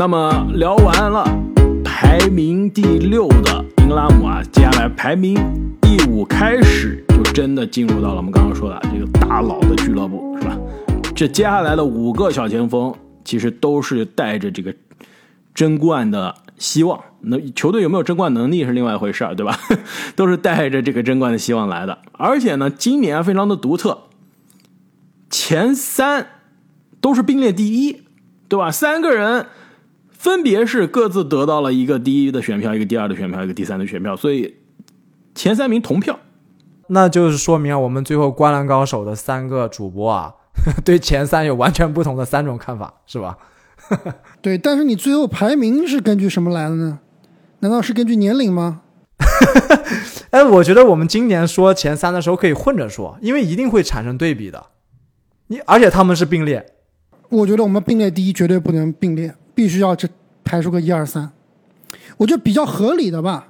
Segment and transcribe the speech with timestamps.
[0.00, 1.22] 那么聊完了
[1.84, 5.34] 排名第六的英格拉姆啊，接下来排名
[5.82, 10.56] 第五开始就真的进入到了我们刚刚说的这个大佬的俱乐部，是吧？
[11.14, 12.94] 这接下来的五个小前锋
[13.26, 14.74] 其实都是带着这个
[15.52, 16.98] 争冠的希望。
[17.20, 19.54] 那球队有没有争冠能力是另外一回事儿，对吧？
[20.16, 21.98] 都是带着这个争冠的希望来的。
[22.12, 24.04] 而且呢，今年非常的独特，
[25.28, 26.26] 前三
[27.02, 28.00] 都是并列第一，
[28.48, 28.70] 对吧？
[28.70, 29.44] 三个人
[30.20, 34.54] 分别是各自得到了一个第一的选票，一个第二的选票，一个第三的选票，所以
[35.34, 36.20] 前三名同票。
[36.88, 40.34] 那就是说明啊，我们最后《灌篮高手》的三个主播啊，
[40.84, 43.38] 对前三有完全不同的三种看法，是吧？
[44.42, 46.98] 对，但是你最后排名是根据什么来的呢？
[47.60, 48.82] 难道是根据年龄吗？
[50.32, 54.66] 哎，我觉得我们今年说前三的时候可以混着说，因为一定会产生对比的。
[55.46, 56.74] 你而且他们是并列，
[57.30, 60.08] 我觉得我们并列第一绝对不能并列，必须要这
[60.42, 61.30] 排出个一二三。
[62.16, 63.48] 我觉得比较合理的吧，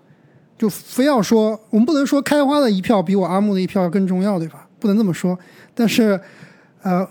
[0.59, 4.67] 就非要说我们不能说开花的一票比我阿木的一票更重要，对吧？
[4.81, 5.39] 不能这么说。
[5.73, 6.21] 但是，
[6.83, 7.07] 呃，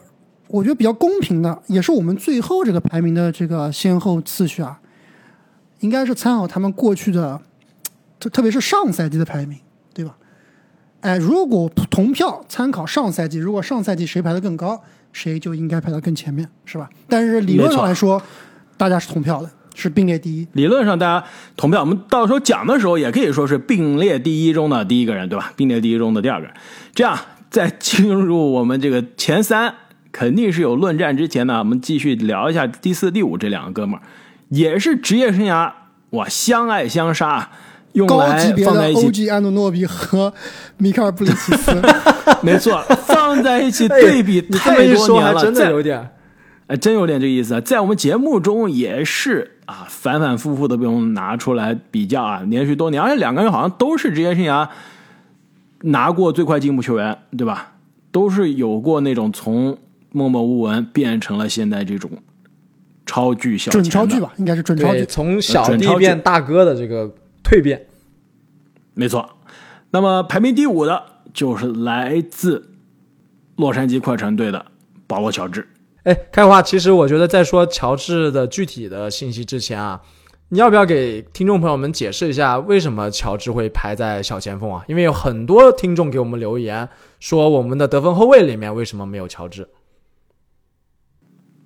[0.47, 4.77] 我觉得比较公平的，也是我们最后这个排名的这个先后次序啊，
[5.79, 7.39] 应该是参考他们过去的，
[8.19, 9.57] 特特别是上赛季的排名，
[9.93, 10.17] 对吧？
[10.99, 14.83] 哎，如果同票参考上赛季，如果上赛季谁排的更高，
[15.13, 16.89] 谁就应该排到更前面，是吧？
[17.07, 18.21] 但是理论上来说，
[18.79, 20.47] 大家是同票的，是并列第一。
[20.53, 21.27] 理论上大家
[21.57, 25.51] 同票，我们到时候讲的时候也可以说是并列第一中的第一个人，对吧？
[25.57, 26.53] 并列第一中的第二个人。
[26.95, 27.19] 这样
[27.51, 29.75] 在进入我们这个前三，
[30.13, 34.01] 肯定是有论战之前呢，我们继续聊一下第四、第五这两个哥们儿，
[34.47, 35.69] 也是职业生涯
[36.11, 37.49] 哇相爱相杀。
[37.93, 40.31] 用高来级别的放在一起 OG 安东诺比和
[40.77, 41.81] 米卡尔布里奇斯，
[42.43, 46.07] 没错，放在一起对比哎你这么太一说，多年了，还真的有点。
[46.69, 47.61] 哎，真有点这个意思啊！
[47.61, 54.69] 在我们节目中也是啊，反反复复的被我们拿出来比较啊，连续多年，而且两个人好像都是职业生涯
[55.81, 57.73] 拿过最快进步球员，对吧？
[58.11, 59.79] 都是有过那种从
[60.11, 62.11] 默默无闻变成了现在这种
[63.03, 63.73] 超巨小吧？
[63.73, 65.03] 准超巨吧，应该是准超，巨。
[65.05, 67.11] 从小弟变大哥的这个
[67.43, 67.87] 蜕变，
[68.93, 69.27] 没错。
[69.89, 71.03] 那么排名第五的
[71.33, 72.69] 就是来自
[73.55, 74.67] 洛杉矶快船队的
[75.07, 75.67] 保罗·乔治。
[76.03, 80.01] 哎，开话，其实我觉得在说乔治的具体的信息之前啊，
[80.49, 84.83] 你要不要给听众朋友们解释一下为什么乔治会排在小前锋啊？
[84.87, 86.87] 因为有很多听众给我们留言
[87.19, 89.67] 说，我们的得分后卫里面为什么没有乔治？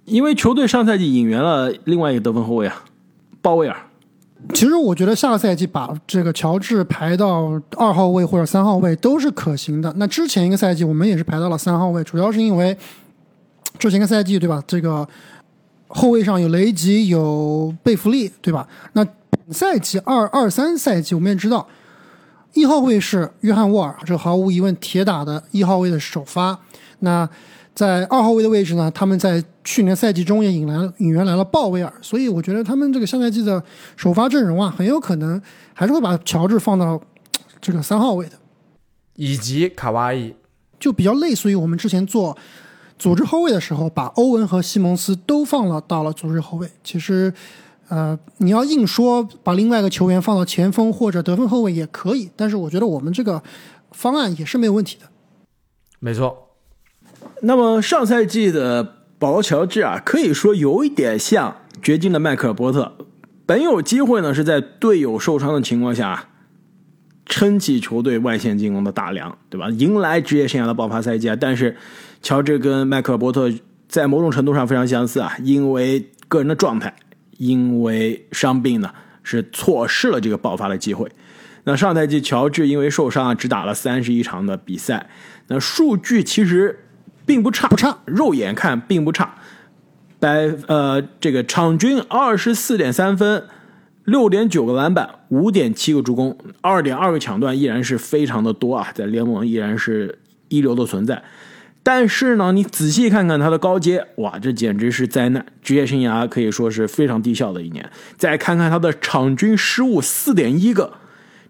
[0.05, 2.83] 因为球队上赛季引援了另外一个得分后卫啊，
[3.41, 3.75] 鲍威尔。
[4.53, 9.93] 其实我觉得下个赛季把这个乔治排到二号位或者三号位都是可行的。
[9.95, 12.75] 那之前一个赛季我们也是排到了三号位，主要是因为
[13.77, 14.63] 之前一个赛季对吧？
[14.67, 15.07] 这个
[15.87, 18.67] 后卫上有雷吉，有贝弗利，对吧？
[18.93, 21.67] 那本赛季二二三赛季我们也知道，
[22.53, 26.57] 一号位是约翰沃尔，这毫无疑问铁打的一号位的首发。
[26.99, 27.27] 那
[27.75, 33.61] 在二号位的位置呢，他们在去年赛季中也引来了引援来了鲍威尔，所以我觉得他们这个下赛季的
[33.97, 35.41] 首发阵容啊，很有可能
[35.73, 37.01] 还是会把乔治放到
[37.59, 38.33] 这个三号位的，
[39.15, 40.33] 以及卡哇伊，
[40.79, 42.37] 就比较类似于我们之前做
[43.03, 46.65] 组织后卫的时候，把欧文和西蒙斯都放了到了组织后卫。
[46.85, 47.33] 其实，
[47.89, 53.43] 呃，你要硬说把另外一个球员放到前锋或者得分后卫也可以，但是我觉得我们这个
[53.91, 55.07] 方案也是没有问题的。
[55.99, 56.51] 没错，
[57.41, 62.93] 那么上赛季的保罗·乔治啊，可以说有一点像掘金的迈克尔·波特，
[63.45, 66.29] 本有机会呢是在队友受伤的情况下，
[67.25, 69.69] 撑起球队外线进攻的大梁，对吧？
[69.71, 71.35] 迎来职业生涯的爆发赛季啊。
[71.35, 71.75] 但是
[72.23, 73.51] 乔治跟迈克尔·波特
[73.87, 76.95] 在某种程度上非常相似啊，因为个人的状态，
[77.37, 78.91] 因为伤病呢，
[79.21, 81.11] 是错失了这个爆发的机会。
[81.65, 85.09] 那上赛季乔治因为受伤啊，只打了三十一场的比赛，
[85.47, 86.79] 那数据其实
[87.25, 89.35] 并不差，不差，肉眼看并不差。
[90.19, 93.43] 百呃，这个场均二十四点三分，
[94.05, 101.21] 六点九个篮板，五点七个助攻，二点二个抢断，依然是非常的多啊，在联盟依然是一流的存在。
[101.85, 105.45] 但是呢，你仔细看看他的高阶，哇，这简直是灾难！
[105.61, 107.89] 职业生涯可以说是非常低效的一年。
[108.15, 110.93] 再看看他的场均失误四点一个，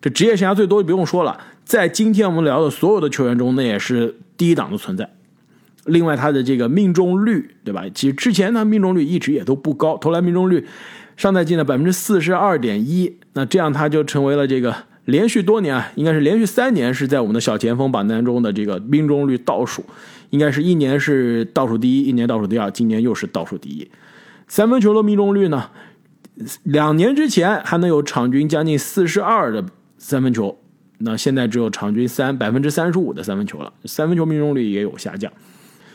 [0.01, 5.07] 这职业生涯最多就不用说了，在今天我们聊的所有的球员中，那也是第一档的存在。
[5.85, 7.83] 另外，他的这个命中率，对吧？
[7.93, 10.65] 其实之前呢，命中率一直也都不高，投篮命中率
[11.15, 14.73] 上赛季呢百分之四十二点一，那这样他就成为了这个
[15.05, 19.83] 连续多年啊，应该是连续三年是在我们的小前锋榜单中的这个命中率倒数，
[20.33, 23.91] 应该是一年是倒数第一，一年倒数第二，今年又是倒数第一。
[24.47, 25.69] 三分球的命中率呢，
[26.63, 29.63] 两年之前还能有场均将近四十二的
[29.99, 30.57] 三分球，
[30.97, 35.31] 那现在只有场均三百分之三十五的三分球了，三分球命中率也有下降。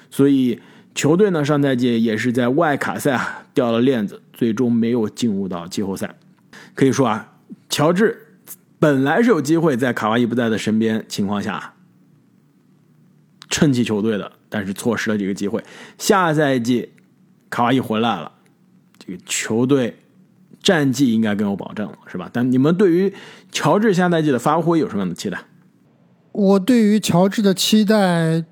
[0.08, 0.60] 所以
[0.94, 6.14] 球队呢，上赛季也是在外卡赛啊掉了链子，最终没有进入到季后赛。
[6.76, 7.32] 可以说啊，
[7.68, 8.16] 乔治
[8.78, 11.74] 本来是有机会在卡哇伊不在的身边情况下
[13.48, 15.62] 撑起球队的，但是错失了这个机会。
[15.98, 16.90] 下赛季
[17.50, 18.32] 卡哇伊回来了，
[18.98, 19.96] 这个球队
[20.62, 22.28] 战绩应该更有保证了，是吧？
[22.32, 23.12] 但你们对于
[23.50, 25.38] 乔治下赛季的发挥有什么样的期待？
[26.32, 28.44] 我对于乔治的期待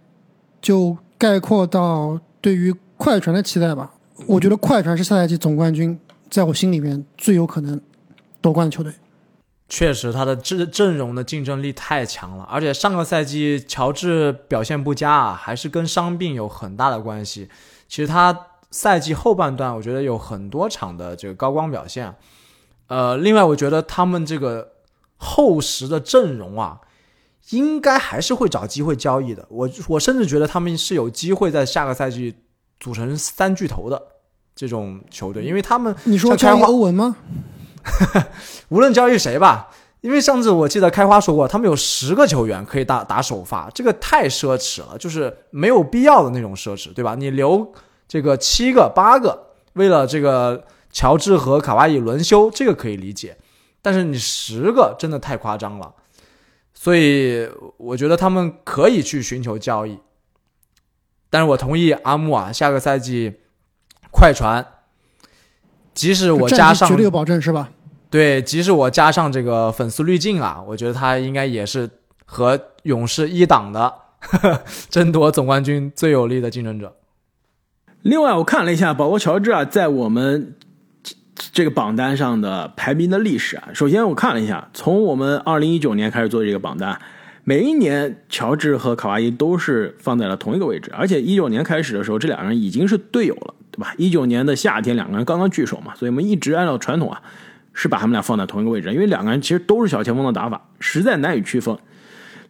[0.61, 3.93] 就概括到对于快船的期待吧。
[4.27, 5.99] 我觉得快船是下赛季总冠军，
[6.31, 7.81] 在我心里面最有可能
[8.41, 8.93] 夺冠的球队。
[9.69, 17.49] 确实，他的阵阵容的竞争力太强了，而且上个赛季乔治表现不佳啊，还是跟伤病有很大的关系。
[17.89, 22.15] 其实他赛季后半段，我觉得有很多场的这个高光表现。
[22.87, 24.71] 呃，另外，我觉得他们这个
[25.17, 26.81] 厚实的阵容啊，
[27.51, 29.45] 应该还是会找机会交易的。
[29.49, 32.37] 我我甚至觉得他们是有机会在下个赛季
[32.79, 34.01] 组成三巨头的
[34.55, 37.17] 这种球队，因为他们你说交易欧文吗？
[38.69, 47.15] 无论交易谁吧，因为上次我记得开花说过，他们有十个球员可以打打首发，这个太奢侈了，就是没有必要的那种奢侈，对吧？
[47.15, 47.73] 你留
[48.09, 53.37] 这个七个八个，为了这个乔治和卡哇伊轮休，这个可以理解，
[53.83, 55.95] 但是你十个真的太夸张了，
[56.75, 59.99] 所以我觉得他们可以去寻求交易，
[61.31, 63.41] 但是我同意阿木啊，下个赛季
[64.11, 64.67] 快船，
[65.95, 67.71] 即使我加上绝对有保证是吧？
[68.09, 71.91] 对，即使我加上这个粉丝滤镜啊，我觉得他应该也是
[72.25, 73.93] 和勇士一档的
[74.89, 76.95] 争夺总冠军最有力的竞争者。
[78.03, 80.55] 另外，我看了一下保罗·乔治啊，在我们
[81.53, 83.69] 这个榜单上的排名的历史啊。
[83.75, 86.99] 首先，我看了一下，从我们二零一九年开始做这个榜单，
[87.43, 93.93] 每一年乔治和卡哇伊都是放在了同一个位置，而且一九年开始的时候，这两个人已经是队友了，对吧？
[93.99, 97.21] 一九年的夏天，两个人刚刚聚首嘛，所以我们一直按照传统啊。
[97.79, 101.77] 是把他们俩放在同一个位置，因为两个人其实都是小前锋的打法，实在难以区分。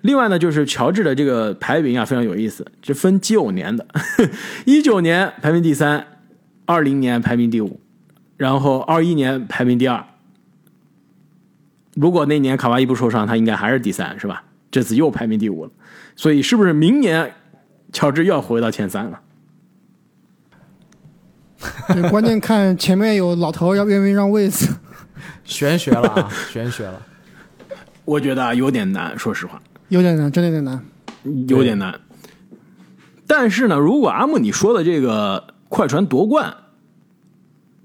[0.03, 3.85] 另外呢，就是乔治的这个排名啊非常有意思，这分九年的，
[4.65, 6.07] 一九年排名第三，
[6.65, 7.81] 二零年排名第五，
[8.37, 10.05] 然后二一年排名第二。
[11.95, 14.45] 如果那年卡哇伊不受伤，他应该还是第三，是吧？
[14.71, 15.71] 这次又排名第五了，
[16.15, 17.33] 所以是不是明年
[17.93, 19.21] 乔治又要回到前三了？
[22.11, 24.73] 关键看前面有老头要愿不愿意让位子。
[25.47, 27.01] 玄学了啊， 玄学了。
[28.05, 30.85] 我觉得有点难，说实话，有点难，真的有点难，
[31.49, 31.99] 有点难。
[33.27, 36.55] 但是呢，如果阿木你说的这个快船夺冠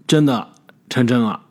[0.05, 0.49] 真的
[0.89, 1.41] 成真了，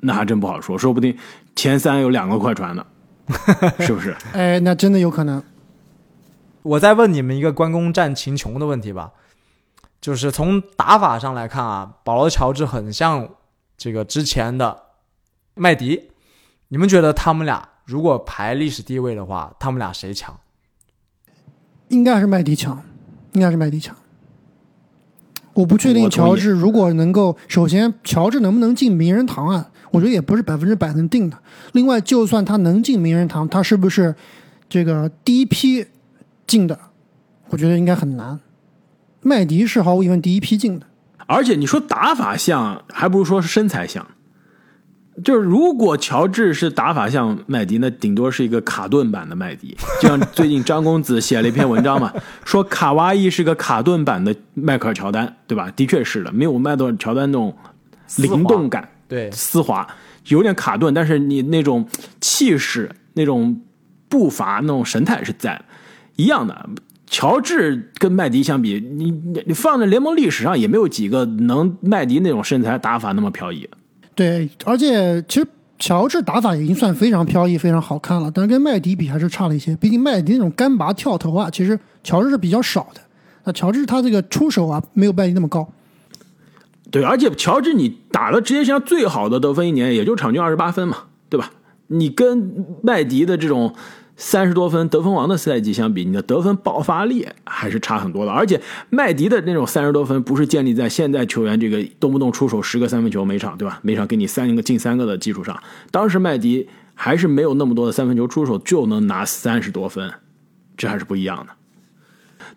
[0.00, 1.16] 那还真不好说，说不定
[1.56, 2.86] 前三有两个快船呢，
[3.80, 4.14] 是不是？
[4.32, 5.42] 哎，那真的有可能。
[6.62, 9.10] 我再问你们一个关公战秦琼的问题吧，
[10.00, 13.28] 就是从打法上来看啊，保罗·乔治很像
[13.76, 14.83] 这个之前的。
[15.54, 16.10] 麦迪，
[16.68, 20.38] 你们觉得他们俩如果排历史地位的话，他们俩谁强？
[21.88, 22.82] 应该是麦迪强，
[23.32, 23.94] 应该是麦迪强。
[25.52, 29.70] 我不确定乔治如果能够，首先乔治能不能进名人堂啊？
[29.92, 31.38] 我觉得也不是百分之百能定的。
[31.72, 34.16] 另外，就算他能进名人堂，他是不是
[34.68, 35.86] 这个第一批
[36.48, 36.76] 进的？
[37.50, 38.40] 我觉得应该很难。
[39.20, 40.86] 麦迪是毫无疑问第一批进的，
[41.26, 44.04] 而且你说打法像，还不如说是身材像。
[45.22, 49.76] 就是如果乔治是打法像麦迪，那顶多是一个卡顿版的麦迪。
[50.00, 52.12] 就像最近张公子写了一篇文章嘛，
[52.44, 55.70] 说卡哇伊是个卡顿版的迈克尔乔丹，对吧？
[55.76, 57.56] 的确是的，没有迈克尔乔丹那种
[58.16, 59.86] 灵动感，对，丝滑，
[60.28, 61.86] 有点卡顿，但是你那种
[62.20, 63.60] 气势、那种
[64.08, 65.62] 步伐、那种神态是在
[66.16, 66.68] 一样的。
[67.06, 69.12] 乔治跟麦迪相比，你
[69.46, 73.68] 你放在联盟历史上也没有几个能麦迪那种身材打法那么飘逸。
[74.14, 75.46] 对，而且其实
[75.78, 79.74] 乔治打法已经算非常飘逸、非常好看了，但是跟麦迪比还是差了一些。
[79.76, 83.00] 毕竟麦迪那种干拔跳投啊，其实乔治是比较少的。
[83.44, 85.68] 那乔治他这个出手啊，没有麦迪那么高。
[86.90, 91.50] 对，而且乔治你打了职业生涯最好的得分一年，也就场均二十八分嘛，对吧？
[91.88, 93.74] 你跟麦迪的这种。
[94.16, 98.30] 三十多分得分王的赛季相比，你的得分爆发力还是差很多的。
[98.30, 103.80] 而且麦迪的那种三十多分，不是建立在现在球员这个动不动出手十个三分球每场，对吧？
[103.82, 110.12] 每场给你三个进三个的基础上，当时麦迪还是没有那么多的三分球出手就能拿三十多分，
[110.76, 111.52] 这还是不一样的。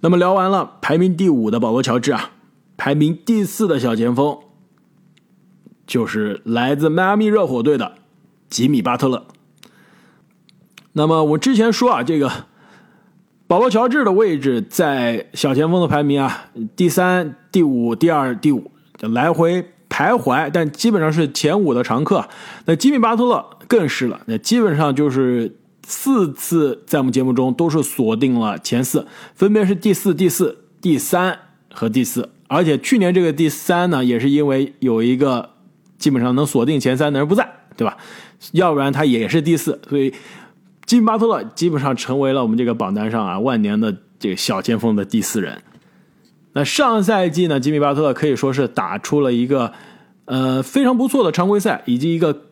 [0.02, 2.32] 那么聊完了排名第五的保罗·乔治啊，
[2.78, 4.38] 排名第四的小前锋
[5.88, 7.94] 就是来自迈阿密热火队的
[8.48, 9.26] 吉米巴特勒。
[10.98, 12.30] 那么我之前说啊，这个
[13.46, 22.28] 保罗乔治的位置在小前锋的排名啊，第三、第五、第二、第五，来回徘徊，但基本上是前五的常客。
[22.66, 31.38] 那吉米巴特勒更是了，那基本上就是四次在我们节目中都是锁定了前四，分别是第四、第四、第三
[31.72, 32.28] 和第四。
[32.48, 35.52] 而且去年这个第三呢，也是因为有一个
[36.00, 37.96] 基本上能锁定前三的人不在，对吧？
[38.54, 40.12] 要不然他也是第四，所以。
[40.88, 45.62] 吉米巴特勒基本上成为了我们这个榜单上啊万年的这个小前锋的第四人。
[46.54, 49.74] 那上赛季呢，吉米巴特勒可以说是打出了一个
[50.26, 52.44] 呃非常不错的常规赛，以及一个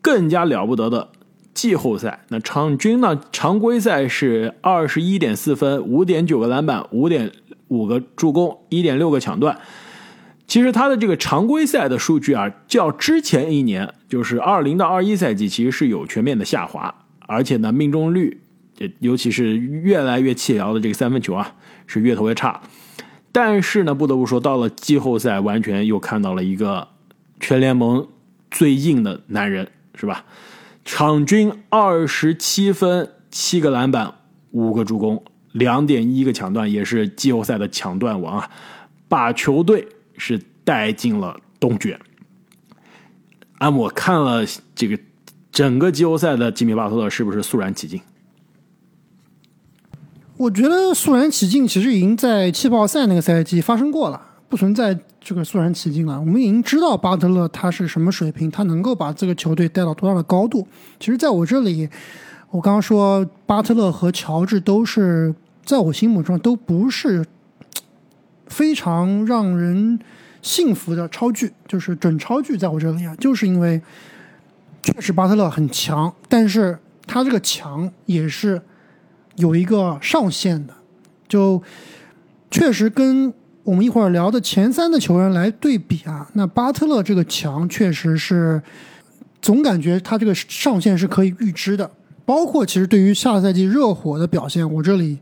[0.00, 1.10] 更加了不得的
[1.52, 2.24] 季后赛。
[2.28, 7.30] 那场均呢，常规赛是二十一点四分，五点九个篮板，五点
[7.68, 9.60] 五个助攻，一点六个抢断。
[10.46, 16.94] 其实他的这个常规赛的数据啊，较之前一年，就是二零到二一赛季，其实是有全面的下滑。
[17.26, 18.40] 而且呢，命中率，
[18.98, 21.54] 尤其是越来越气燎的这个三分球啊，
[21.86, 22.60] 是越投越差。
[23.32, 26.88] 但是呢，不得不说，到了季后赛，完全又看到了一个
[27.40, 28.06] 全联盟
[28.50, 30.24] 最硬的男人，是吧？
[30.84, 34.14] 场均二十七分、七个篮板、
[34.50, 38.50] 五个助攻、两点一个抢断，也是季后赛的抢断王啊，
[39.08, 39.88] 把球队
[40.18, 41.98] 是带进了东决。
[43.58, 44.98] 按我看了这个。
[45.54, 48.00] 整个季后赛的吉米巴特勒是不是肃然起敬？
[50.36, 56.18] 我觉得肃然起敬其实已经在气泡赛那个赛季发生过了，不存在这个肃然起敬了。
[56.18, 60.66] 我们已经知道巴特勒他是什么水平，他能够把这个球队带到多大的高度。
[60.98, 61.88] 其实，在我这里，
[62.50, 65.32] 我刚刚说巴特勒和乔治都是
[65.64, 67.24] 在我心目中都不是
[68.48, 70.00] 非常让人
[70.42, 73.80] 信服的超巨，就是准超巨，在我这里啊，就是因为。
[74.84, 78.60] 确实，巴特勒很强，但是他这个强也是
[79.36, 80.74] 有一个上限的。
[81.26, 81.62] 就
[82.50, 88.62] 确实跟我们一会儿聊的前三的球员来对比啊，那巴特勒这个强确实是
[89.40, 91.90] 总感觉他这个上限是可以预知的。
[92.26, 95.18] 包括其实对于下赛季热火的表现，我这里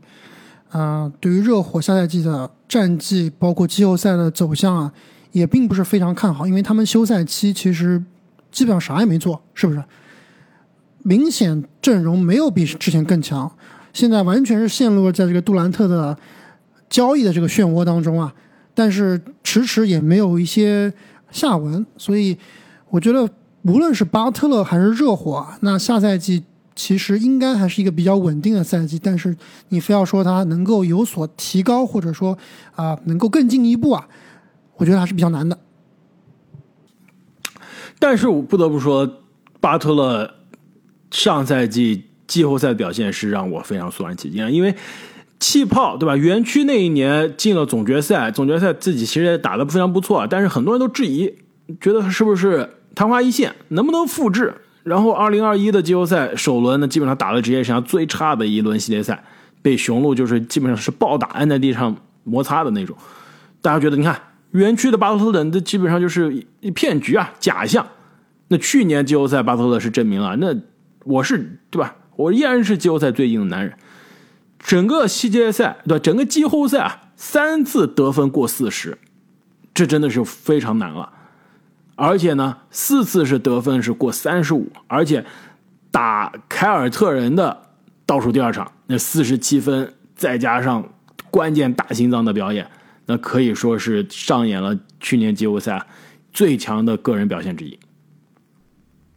[0.71, 4.91] 啊，对于热火下赛季的战绩，包括季后赛的走向啊，
[5.31, 8.03] 也并不是非常看好，因为他们休赛期其实。
[8.53, 9.83] 基本上啥也没做，是不是？
[11.05, 13.51] 明显阵容没有比之前更强，
[13.91, 16.17] 现在完全是陷入在这个杜兰特的
[16.89, 18.33] 交易的这个漩涡当中啊！
[18.73, 20.93] 但是迟迟也没有一些
[21.29, 22.37] 下文，所以
[22.89, 23.29] 我觉得
[23.63, 26.43] 无论是巴特勒还是热火，那下赛季
[26.73, 28.97] 其实应该还是一个比较稳定的赛季。
[28.97, 29.35] 但是
[29.69, 32.37] 你非要说他能够有所提高，或者说
[32.75, 34.07] 啊能够更进一步啊，
[34.77, 35.59] 我觉得还是比较难的。
[38.03, 39.09] 但是我不得不说，
[39.61, 40.29] 巴特勒
[41.09, 44.75] 上赛季季后赛表现是让我非常肃然起敬，因为
[45.39, 46.17] 气泡对吧？
[46.17, 51.33] 园区那一年进了总决赛，总决赛自己其实也打得非常不错，但是很多人都质疑，
[51.79, 54.53] 觉得是不是昙花一现，能不能复制？
[54.83, 59.23] 然后二零二一的季后赛首轮呢，基本上打了职业生涯最差的一轮系列赛，
[59.61, 61.95] 被雄鹿就是基本上是暴打，按在地上
[62.25, 62.97] 摩擦的那种。
[63.61, 64.19] 大家觉得，你看。
[64.53, 67.85] 园区的巴特勒，这基本上就是一骗局啊，假象。
[68.47, 70.55] 那去年季后赛，巴特勒是证明了，那
[71.05, 71.95] 我是对吧？
[72.15, 73.73] 我依然是季后赛最硬的男人。
[74.59, 75.99] 整个系列赛，对？
[75.99, 78.97] 整个季后赛啊，三次得分过四十，
[79.73, 81.11] 这真的是非常难了。
[81.95, 85.25] 而且呢，四次是得分是过三十五，而且
[85.91, 87.69] 打凯尔特人的
[88.05, 90.87] 倒数第二场，那四十七分，再加上
[91.29, 92.67] 关键大心脏的表演。
[93.05, 95.85] 那可以说是上演了去年季后赛
[96.31, 97.77] 最强的个人表现之一。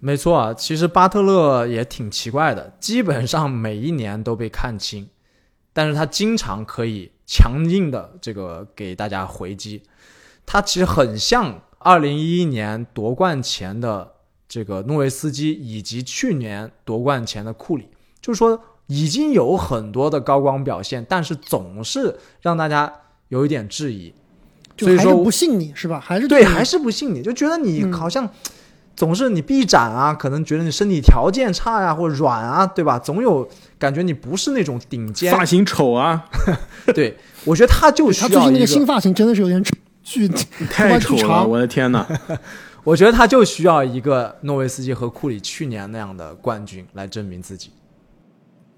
[0.01, 5.09] 没错啊，其实巴特勒也挺奇怪的，基本上每一年都被看轻，
[5.73, 9.83] 但是他经常可以强硬的这个给大家回击。
[10.45, 14.15] 他其实很像二零一一年夺冠前的
[14.49, 17.89] 这个诺维斯基，以及去年夺冠前的库里，
[18.21, 22.93] 就是说已经有很多的高光表现，但是总是让大家。
[23.29, 24.13] 有一点质疑，
[24.79, 25.99] 所以说不信你是吧？
[25.99, 28.29] 还是对，还是不信你，就觉得你好像
[28.95, 32.99] 总是你臂展啊，可能觉得你身体条件差呀，或者软啊，对吧？
[32.99, 36.25] 总有感觉你不是那种顶尖，发型丑啊。
[36.95, 39.61] 对，我觉得他就需要他最近那个新发型真的是有点
[40.05, 40.29] 巨
[40.71, 42.07] 太丑了，我的天哪！
[42.85, 47.73] 我觉得他就需要一个诺维斯基和库里去年那样的冠军来证明自己。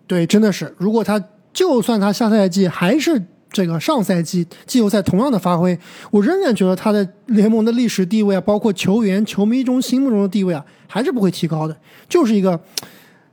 [0.06, 3.22] 对，真的是，如果他就算他下赛季还是。
[3.50, 5.78] 这个上赛季季后赛同样的发挥，
[6.10, 11.76] 我仍然觉得他在联盟的历史地位啊，包括球员、球迷中心目中的地位啊，还是不会提高的，
[12.08, 12.60] 就是一个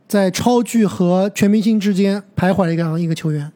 [0.08, 3.52] 在超巨和全明星之间徘徊的一个一个球员。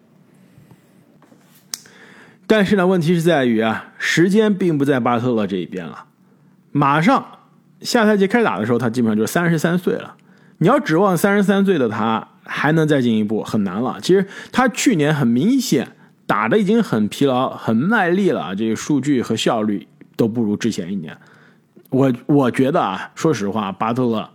[2.46, 6.06] 但是呢，问题是在于啊，时间并不在巴特勒这一边了。
[6.72, 7.24] 马上
[7.82, 10.16] 下赛季开打的时候，他基本上就三十三岁了。
[10.58, 13.98] 你要指望三十三岁的他还能再进一步，很难了。
[14.02, 15.88] 其实他去年很明显
[16.30, 21.18] 打的已经很疲劳、很卖力了，这个数据和效率都不如之前一年。
[21.90, 24.30] 我我觉得啊，说实话，巴特勒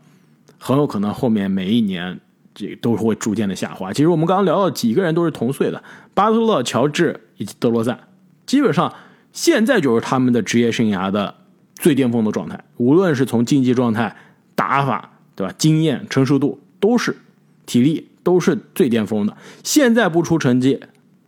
[0.59, 2.19] 很有可能后面每一年
[2.53, 3.93] 这都会逐渐的下滑。
[3.93, 5.81] 其实我们刚刚聊到几个人都是同岁的，
[6.15, 8.01] 巴特勒、乔治以及德罗赞，
[8.45, 8.93] 基本上
[9.33, 11.33] 现在就是他们的职业生涯的
[11.77, 14.17] 最巅峰的状态，无论是从竞技状态、
[14.55, 15.11] 打法。
[15.37, 15.53] 对吧？
[15.59, 17.17] 经验、成熟度都是，
[17.67, 19.37] 体力都是最巅峰的。
[19.65, 20.81] 现在不出成绩，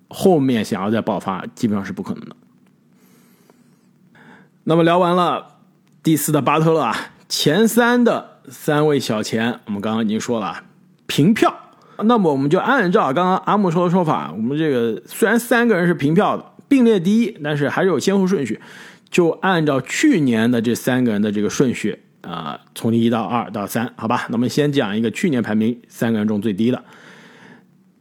[0.08, 2.36] 后面想要再爆发，基本上是不可能的。
[4.64, 5.58] 那么聊完了
[6.02, 6.96] 第四的巴特勒啊，
[7.28, 10.64] 前三的三位小前，我们刚刚已经说了
[11.06, 11.54] 平票。
[11.98, 18.60] 那么我们就按照刚刚阿木说的说法，我们这个虽然三个人是平票的，并列第一，但是还是有先后顺序，
[19.08, 22.02] 就按照去年的这三个人的这个顺序。
[22.22, 26.82] 啊，从一到二到三，好吧，那么先讲一个去年排名三个人中最低的，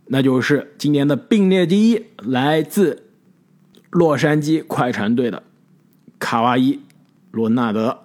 [0.07, 3.03] 那就是今年的并列第一，来自
[3.89, 5.43] 洛杉矶快船队的
[6.19, 6.73] 卡哇伊·
[7.31, 7.99] 罗纳德。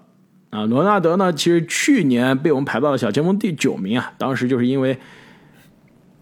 [0.50, 4.99] 啊，罗纳德呢，其实去年被我们排到了小前锋第九名啊，当时就是因为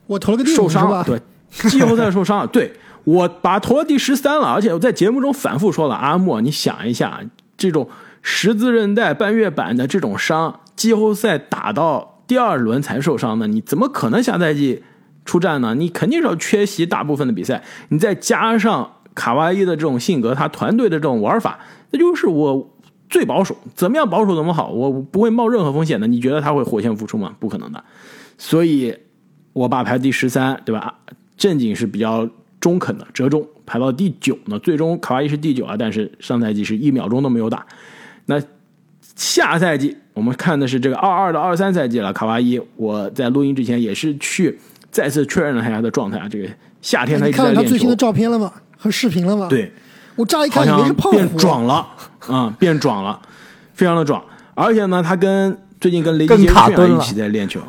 [0.06, 1.20] 我投了个受伤，对，
[1.70, 2.72] 季后赛受伤了， 对
[3.04, 7.20] 我把投了第十三了，而且我在节目中反复说了，阿莫，你想一下
[7.56, 7.88] 这种。
[8.20, 14.82] 十字韧带半月板的这种伤，季后赛打到第二轮才受伤的，你怎么可能下赛季
[15.28, 15.74] 出战呢？
[15.74, 17.62] 你肯定是要缺席大部分的比赛。
[17.90, 21.58] 你再加上卡哇伊的这种性格，他团队的这种玩法，
[21.90, 22.74] 那就是我
[23.10, 26.06] 最保守，怎么样保守怎么好，我不会冒任何风险的。
[26.06, 27.34] 你觉得他会火线复出吗？
[27.38, 27.84] 不可能的。
[28.38, 28.96] 所以，
[29.52, 30.94] 我把排第十三，对吧？
[31.36, 32.26] 正经是比较
[32.58, 34.58] 中肯的，折中排到第九呢。
[34.60, 37.66] 最终卡哇伊是第九啊，但是上赛季是一秒钟都没有打。
[38.24, 38.40] 那
[39.14, 42.12] 下赛季我们看的是这个二二到二三赛季了。
[42.12, 44.58] 卡哇伊，我在录音之前也是去
[44.90, 46.28] 再次确认了一下他的状态啊。
[46.28, 46.48] 这个
[46.82, 47.54] 夏天他一直在练球。
[47.54, 48.52] 看到他最新的照片了吗？
[48.76, 49.46] 和视频了吗？
[49.48, 49.72] 对，
[50.16, 51.86] 我乍一看以为是胖变壮了
[52.26, 53.20] 啊，变壮了，
[53.74, 54.22] 非常的壮。
[54.54, 57.60] 而且呢，他跟最近跟雷吉杰克逊啊一起在练球，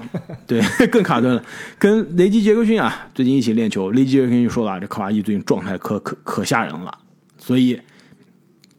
[0.48, 1.44] 对， 更卡顿了。
[1.78, 6.98] 跟雷吉杰克逊啊最近一起练球，雷吉杰克逊说了，这卡哇伊最近状态可可可吓人了，
[7.38, 7.80] 所以。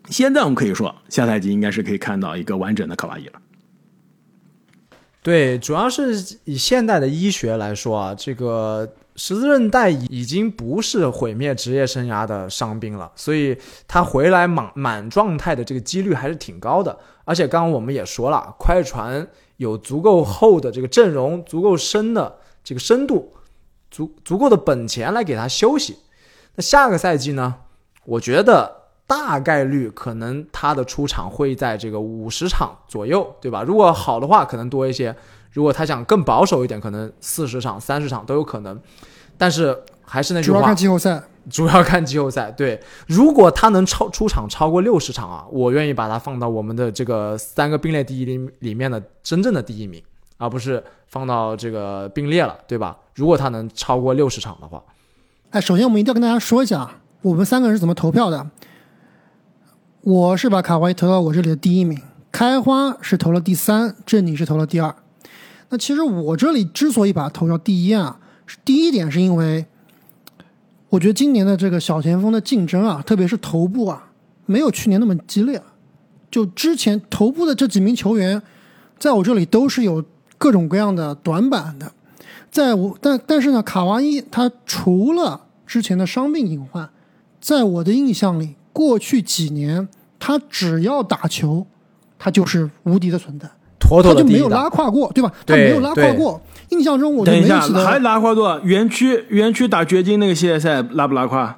[0.08, 3.34] 现在我们可以说，下赛季应该是可以看到一个完整的卡哇伊了。
[5.22, 13.54] 对，主要是以现代的医学来说啊，这个十字韧带已经不是毁灭职业生涯的伤病了，所以
[13.86, 16.98] 他回来满满状态的这个几率还是挺高的。
[17.26, 19.28] 而且刚刚我们也说了，快船
[19.58, 23.34] 有足够厚的这个阵容，足够深的这个深度，
[23.90, 25.98] 足足够的本钱来给他休息。
[26.54, 27.56] 那下个赛季呢？
[28.06, 28.79] 我觉得。
[29.10, 33.64] 大概率可能他的出场会在这个五十场左右，对吧？
[33.64, 35.12] 如果好的话，可能多一些；
[35.50, 38.80] 如果他想更保守一点，可能四十场、三十场都有可能。
[39.36, 41.22] 但是还是那句话，主要看季后赛。
[41.50, 42.52] 主要看季后赛。
[42.52, 50.00] 对，如果他能超出场超过六十场啊，我愿意把他放到我们的这个三个并列第一里里面的真正的第一名，
[50.38, 52.96] 而不是放到这个并列了，对吧？
[53.16, 54.80] 如果他能超过六十场的话，
[55.50, 56.88] 哎，首先我们一定要跟大家说一下，
[57.22, 58.46] 我们三个人是怎么投票的。
[60.02, 62.00] 我是把卡哇伊投到我这里的第一名，
[62.32, 64.96] 开花是投了第三，正经是投了第二。
[65.68, 68.18] 那其实我这里之所以把它投到第一啊，
[68.64, 69.66] 第一点是因为
[70.88, 74.08] 我觉得今年的这个小前锋的竞争啊，特别是头部啊，
[74.46, 75.60] 没有去年那么激烈。
[76.30, 78.40] 就之前头部的这几名球员，
[78.98, 80.02] 在我这里都是有
[80.38, 81.92] 各种各样的短板的。
[82.50, 86.88] 在我但但是呢，卡哇伊他除了之前的伤病隐患，
[87.38, 88.54] 在我的印象里。
[88.80, 89.86] 过去几年，
[90.18, 91.66] 他只要打球，
[92.18, 93.46] 他就是无敌的存在，
[93.78, 95.30] 妥妥的他就没有拉胯过，对吧？
[95.44, 96.40] 他没有拉胯过。
[96.70, 98.58] 印象中，我等一下还拉胯过？
[98.60, 101.54] 园区园区打掘金那个系列赛拉不拉胯？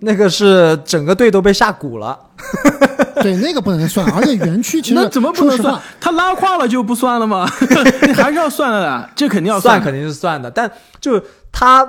[0.00, 2.20] 那个是整个队都被下蛊了。
[3.22, 4.06] 对，那个不能算。
[4.12, 5.80] 而且园区其实 那怎么不能算？
[5.98, 7.48] 他拉胯了就不算了吗？
[8.06, 10.50] 你还是要算的，这肯定要算，肯定是算的。
[10.50, 11.18] 但就
[11.50, 11.88] 他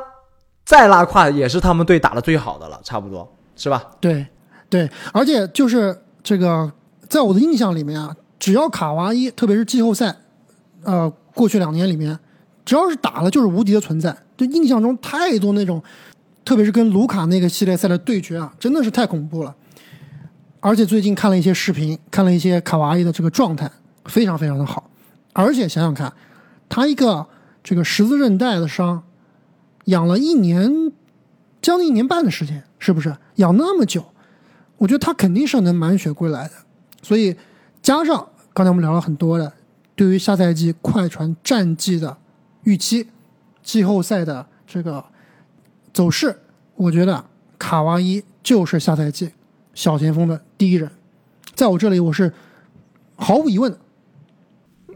[0.64, 3.84] 再拉胯，也是他们队打的最好的了，差不多是吧？
[4.00, 4.26] 对。
[4.74, 6.74] 对，而且就是这个，
[7.08, 10.16] 在我的印象里面啊，只要卡哇伊，特别是季后赛，
[10.82, 12.18] 呃，过去两年里面，
[12.66, 14.18] 只要是打了就是无敌的存在。
[14.36, 15.80] 就印象中太多那种
[16.44, 19.56] 特别是跟卢卡那个系列赛的对决啊，真的是太恐怖了。
[20.60, 23.70] 而且最近看了一些视频，看了一些卡哇伊的这个状态，
[24.06, 24.90] 非常非常的好。
[25.34, 26.12] 而且想想看，
[26.68, 27.28] 他一个
[27.64, 29.04] 这个十字韧带的伤，
[29.86, 30.92] 养了一年，
[31.62, 34.04] 将近一年半的时间，是不是养那么久？
[34.78, 36.54] 我觉得他肯定是能满血归来的。
[37.02, 37.36] 所以
[37.82, 39.54] 加上刚才我们聊了很多的，
[39.96, 42.18] 对于下赛季快船战绩的
[42.64, 43.08] 预期，
[43.62, 45.04] 季后赛的这个
[45.94, 46.36] 走势，
[46.76, 47.26] 我觉得
[47.58, 49.32] 卡哇伊就是下赛季
[49.74, 50.90] 小前锋的第一人。
[51.56, 52.34] 在我这里，我是
[53.16, 53.78] 毫无疑问的。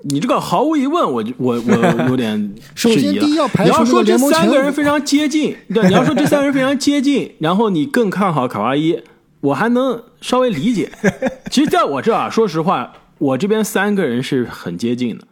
[0.04, 9.02] 你这个毫无疑问，我我我有点 首先，第一要排除你要说这三个人非常接近，对，你要说这三个人非常接近，然后你更看好卡哇伊，
[9.42, 10.92] 我还能稍微理解。
[11.52, 15.26] 其实，在我这啊，说实话，我这边三个人是很接近的。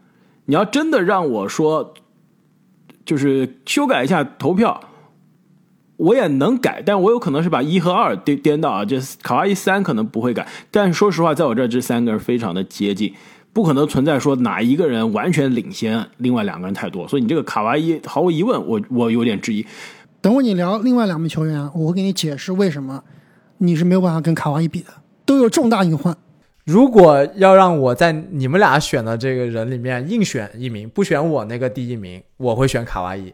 [0.45, 1.93] 你要真的让我说，
[3.03, 4.79] 就是修改一下投票，
[5.97, 8.85] 我也能改，但我有可能是把一和二颠颠倒啊。
[8.85, 13.13] 这卡哇伊三可能不会改，但是说实话，在我这儿这三个人非常的接近，
[13.53, 17.07] 不可能存在说哪一个人完全领先，另外两个人太多。
[17.07, 19.65] 所以你这个卡哇伊，毫无疑问，我我有点质疑。
[20.21, 23.03] 等会你聊另外两名球员啊，我会给你解释为什么
[23.57, 24.87] 你是没有办法跟卡哇伊比的，
[25.25, 26.15] 都有重大隐患。
[26.65, 33.33] 如果要让我在你们俩选的这个人里面硬选一名，不选我那个第一名，我会选卡哇伊。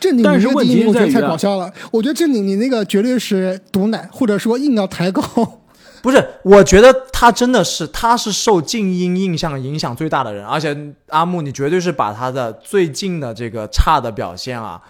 [0.00, 1.72] 正经但是问题在于啊太搞笑了。
[1.90, 5.22] 我觉得正经你那个绝对是毒奶，或者说硬要抬高。
[6.02, 10.76] 不是，我觉得他真的是，他是受静音印象影响最大的人，而且
[11.08, 14.80] 阿木，你绝对是把他的最近的这个差的表现啊，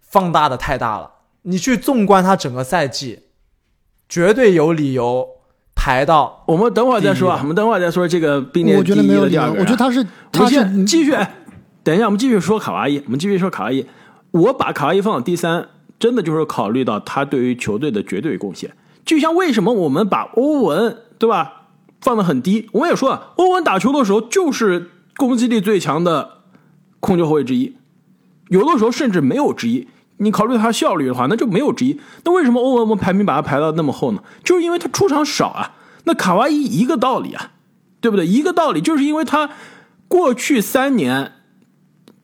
[0.00, 1.10] 放大的太大了。
[1.42, 3.20] 你去纵观他整个赛季，
[4.08, 5.26] 绝对有理由
[5.74, 9.60] 排到我们等会儿再说啊，我们等会儿再说这个并列我觉得第一没有理由的第二个。
[9.60, 11.14] 我觉得他是我他是继续，
[11.84, 13.84] 等一下，我们继续说卡哇伊，我们继续说卡哇伊。
[14.30, 15.68] 我把卡哇伊放到第三，
[15.98, 18.72] 真的就是考虑到他对于球队的绝对贡献。
[19.04, 21.68] 就像为什么我们把欧文对吧
[22.00, 26.40] 放的很低，我也说了，欧文打球的时候就是攻击力最强的
[27.00, 27.76] 控球后卫之一，
[28.48, 29.86] 有的时候甚至没有之一。
[30.18, 32.00] 你考虑他效率的话，那就没有之一。
[32.24, 34.22] 那为什么欧文我们排名把他排到那么后呢？
[34.44, 35.74] 就是因为他出场少啊。
[36.04, 37.52] 那卡哇伊一个道理啊，
[38.00, 38.26] 对不对？
[38.26, 39.50] 一个道理，就是因为他
[40.08, 41.32] 过去三年，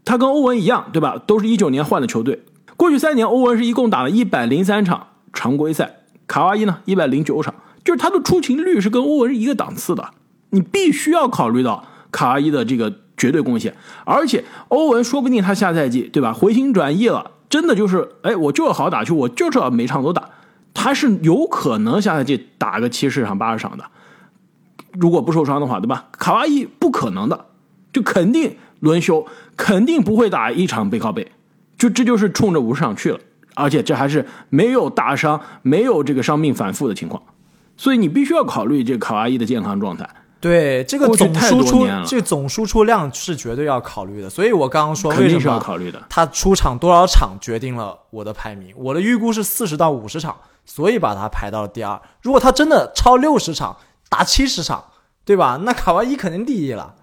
[0.05, 1.21] 他跟欧文一样，对吧？
[1.27, 2.43] 都是一九年换的球队。
[2.77, 7.55] 过去三年，欧文是一共打了一百零三场常规赛，卡哇伊呢一百零九场，
[7.85, 10.11] 就是他的出勤率是跟欧文是一个档次的。
[10.51, 20.29] 你必须要考虑到卡哇伊的这个绝对贡献，而且欧文说不定他下赛季对吧回心转意了，真的就是哎，我就要好好打球，我就是要每场都打，
[20.73, 23.85] 他是有可能下赛季打个七十场八十场的。
[24.93, 26.07] 如果不受伤的话，对吧？
[26.13, 27.47] 卡哇伊不可能的，
[27.93, 29.27] 就肯定轮休，
[29.57, 31.33] 肯定不会打一场背靠背，
[31.77, 33.19] 就这就是冲着五十场去了，
[33.55, 37.23] 而且这还是没有大伤、没有这个伤病反复的情况，
[37.77, 40.09] 所以你必须要考虑这卡哇伊的健康状态。
[40.49, 44.29] 对这个总输出这个总输出量是绝对要考虑的。
[44.29, 46.03] 所以我刚刚说为什肯定是要么考虑的。
[46.11, 51.99] 他出场多少场决定了我的排名，我的预估是四十到五十场，所以把他排到了第二。
[52.21, 53.75] 如果他真的超六十场，
[54.11, 54.85] 打七十场，
[55.25, 55.61] 对吧？
[55.63, 56.95] 那卡哇伊肯定第一了。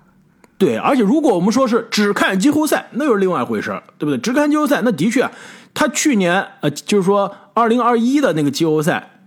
[0.60, 4.20] 对，而且如果我们说是只看季后赛，那又是另外一回事儿，对不对？
[4.20, 5.28] 只看季后赛，那的确，
[5.74, 9.24] 他去年呃，就是说二零二一的那个季后赛，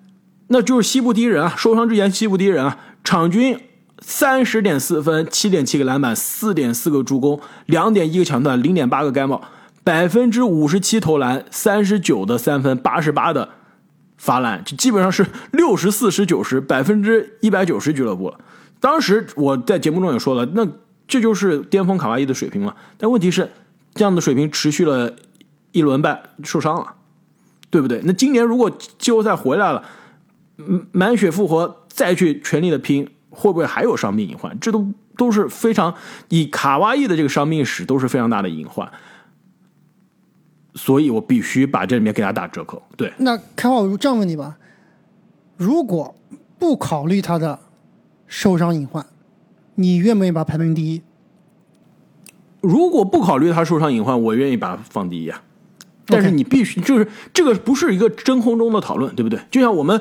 [0.46, 3.60] 那就是西部第一人啊，受伤之前西部第一人啊，场均
[4.00, 9.42] 三十点四分，七点七个篮板，四点四个助攻，两点一个抢断，零点八个盖帽，
[9.82, 13.50] 百分之五十七投篮，三十九的三分，八十八的
[14.16, 18.38] 罚篮，这基本上是六十四十九十，百分之一百九十俱乐部了。
[18.80, 20.66] 当时我在节目中也说了，那
[21.06, 22.76] 这就是巅峰卡哇伊的水平了。
[22.98, 23.50] 但问题是，
[23.94, 25.14] 这样的水平持续了
[25.72, 26.94] 一轮半，受伤了，
[27.70, 28.00] 对不对？
[28.04, 29.82] 那今年如果季后赛回来了，
[30.58, 34.58] 嗯满血复活，再去全力的拼，会不会还有伤病隐患？
[34.60, 35.94] 这都都是非常
[36.28, 38.90] 以卡哇伊的这个伤病史都是非常大的隐患。
[40.76, 42.82] 所以我必须把这里面给他打折扣。
[42.96, 44.56] 对，那开话我这样问你吧，
[45.56, 46.16] 如果
[46.58, 47.60] 不考虑他的
[48.26, 49.06] 受伤隐患，
[49.76, 51.02] 你愿不愿意把他排名第一？
[52.60, 55.42] 如果不考虑他受伤隐患，我愿意把他放第一啊。
[56.06, 59.38] 但是你必须就是这个不是一个真空中的讨论，对不对？
[59.50, 60.00] 就像我们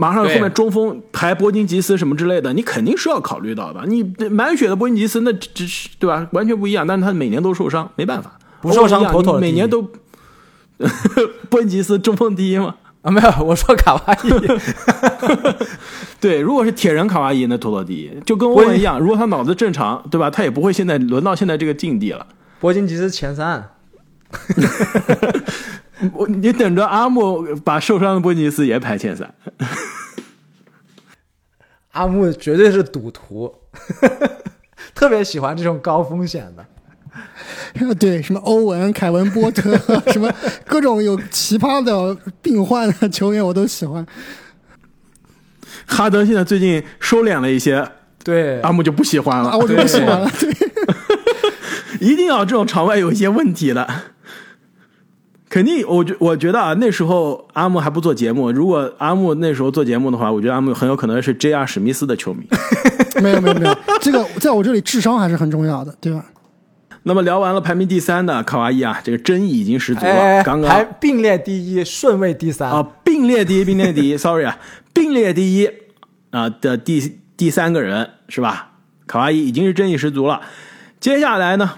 [0.00, 3.84] 马上后面中锋排波金吉斯什么之类的，你肯定是要考虑到的。
[3.86, 6.28] 你满血的波金吉斯那只是对吧？
[6.30, 9.82] 完全不一样，但是他每年都受伤，没办法，不受伤妥妥每年都
[11.50, 12.76] 波金吉斯中锋第一嘛。
[13.02, 14.30] 啊，没有，我说卡哇伊。
[16.20, 20.30] 对，如果是铁人卡哇伊，那妥妥第一，就跟欧文一样，如果他脑子正常，对吧？
[20.30, 22.26] 他也不会现在轮到现在这个境地了。
[22.60, 23.70] 波金吉斯前三，
[26.12, 29.34] 我你等着阿木把受伤的波尼斯也排前三。
[31.92, 33.52] 阿木绝对是赌徒，
[34.94, 36.64] 特别喜欢这种高风险的。
[37.96, 39.76] 对，什么欧文、凯文波特，
[40.12, 40.32] 什么
[40.66, 44.06] 各种有奇葩的病患的球员，我都喜欢。
[45.86, 47.90] 哈登现在最近收敛了一些，
[48.22, 50.30] 对，阿木就不喜欢了，啊，我就不喜欢了。
[50.38, 50.54] 对，
[52.00, 53.88] 一定要这种场外有一些问题的。
[55.48, 58.50] 肯定，我觉我觉得啊，那时候阿木还不做节目。
[58.50, 61.66] 如果阿木那时候做节目的话，我觉得阿木很有可能是 J.R.
[61.66, 62.46] 史密斯的球迷。
[63.22, 66.24] 没有没有没有，这个在我这里智商还是很重要的，对吧？
[67.04, 70.12] 那么聊完了排名第三的卡哇伊啊，这个争议已经十足了。
[70.12, 72.70] 哎，刚排刚并列第一，顺位第三。
[72.70, 74.58] 啊，并列第一，并列第一，sorry 啊，
[74.92, 75.70] 并列第一
[76.30, 78.72] 啊的第第三个人是吧？
[79.06, 80.42] 卡哇伊已经是争议十足了。
[81.00, 81.70] 接下来呢，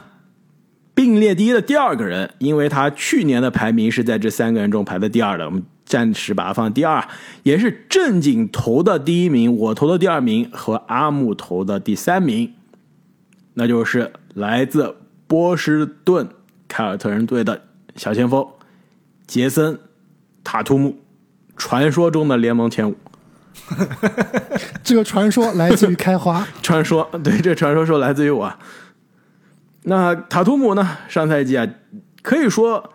[1.00, 7.02] 并列第一的第二个人，因为他去年的排名是在这三个人中排的第二的，我们暂时把他放第二，
[7.42, 12.52] 也是正经投的第一名，我投的第二名和阿木投的第三名，
[13.54, 14.94] 那就是来自
[15.26, 16.28] 波士顿
[16.68, 17.62] 凯尔特人队的
[17.96, 18.46] 小前锋
[19.26, 19.78] 杰森
[20.44, 20.98] 塔图姆。
[21.56, 22.94] 传说中的联盟前五，
[24.84, 28.52] 这个传说来自于开花， 传说对这传说说来自于我。
[29.82, 30.98] 那塔图姆呢？
[31.08, 31.66] 上赛季啊，
[32.22, 32.92] 可以说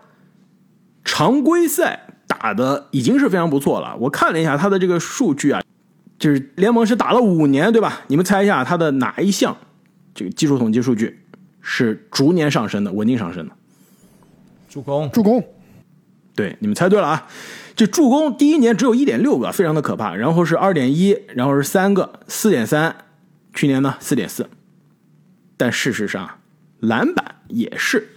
[1.04, 3.96] 常规赛打的已经是非常不错了。
[3.96, 5.60] 我看了一下他的这个数据啊，
[6.18, 8.02] 就是联盟是打了五年，对吧？
[8.06, 9.56] 你们猜一下他的哪一项
[10.14, 11.20] 这个技术统计数据
[11.60, 13.54] 是逐年上升的、稳定上升的？
[14.68, 15.42] 助攻，助攻，
[16.34, 17.26] 对，你们猜对了啊！
[17.74, 20.14] 这助攻第一年只有一点六个，非常的可怕。
[20.14, 22.94] 然后是二点一，然后是三个，四点三，
[23.52, 24.48] 去年呢四点四。
[25.56, 26.38] 但事实上，
[26.86, 28.08] 篮板也是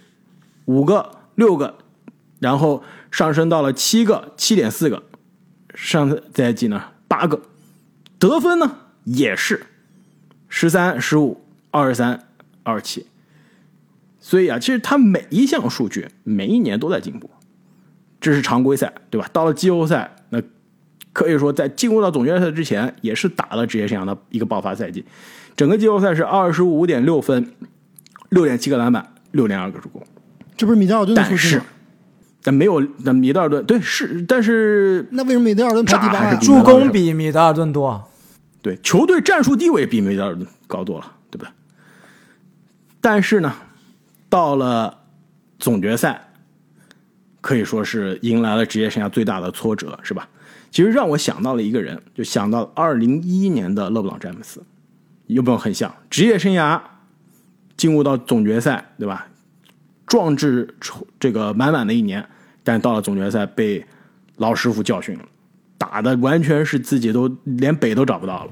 [0.66, 1.78] 五个、六个，
[2.40, 5.04] 然后上升到了七个、七点四个。
[5.74, 7.42] 上赛季呢八个，
[8.18, 9.66] 得分呢也是
[10.48, 12.28] 十三、十五、二十三、
[12.64, 13.06] 二十七。
[14.20, 17.30] 所以啊，其实他每一项数据每一年都在进步。
[18.20, 19.30] 这是常规赛，对吧？
[19.32, 20.42] 到了季后赛，那
[21.14, 25.06] 可以说在进入到总决赛之前，也是打了职业生涯的一个爆发赛季。
[25.56, 27.54] 整个季后赛是二十五点六分，
[28.30, 30.02] 六点七个篮板，六点二个助攻。
[30.56, 31.66] 这不是米德尔顿的但是数据吗？，
[32.44, 36.46] 但没有那米德尔顿，对是，但是那为什么米德尔顿排第八呀这还是？
[36.46, 38.10] 助攻比米德尔顿多。
[38.62, 41.52] 对球队战术地位比米德尔顿高多了，对不对？
[43.00, 43.54] 但是呢，
[44.28, 45.00] 到了
[45.58, 46.34] 总决赛，
[47.40, 50.28] 可以说是迎来了职业生涯最大的挫折，是吧？
[50.72, 54.62] 其实让我想到了一个人，就想到二零一一年的勒布朗詹姆斯，
[55.28, 55.96] 有没有很像？
[56.10, 56.80] 职业生涯
[57.80, 59.26] 进入到总决赛，对吧？
[60.06, 60.68] 壮志
[61.18, 62.26] 这个满满的一年，
[62.62, 63.86] 但到了总决赛被
[64.36, 65.24] 老师傅教训了，
[65.78, 68.52] 打的完全是自己都连北都找不到了。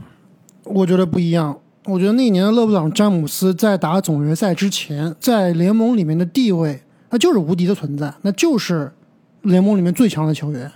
[0.63, 1.59] 我觉得不一样。
[1.85, 8.91] 我觉得那一年的勒布朗詹姆斯在打总决赛之前，在联盟里面的地位，那就是无敌的存在，那就是
[9.41, 10.71] 联盟里面最强的球员。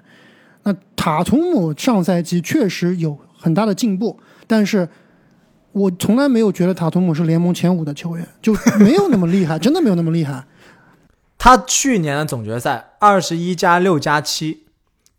[0.64, 4.88] 那塔图姆上赛季确实有很大的进步，但是
[5.74, 10.46] 我从来没有觉得塔图姆是联盟前五的球员，就没有那么厉害，真的没有那么厉害。
[11.38, 14.66] 他去年的总决赛二十一加六加七，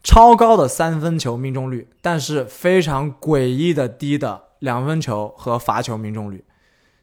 [0.03, 6.45] 超高的三分球命中率，但是非常诡异的低的两分球和罚球命中率。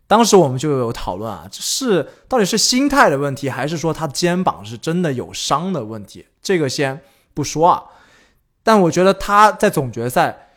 [0.07, 6.25] 当时我们就有讨论啊，是到底是心态的问题，还是说他肩膀是真的有伤的问题？
[6.41, 7.01] 这个先
[7.33, 7.83] 不说啊，
[8.63, 10.48] 但我觉得他在总决赛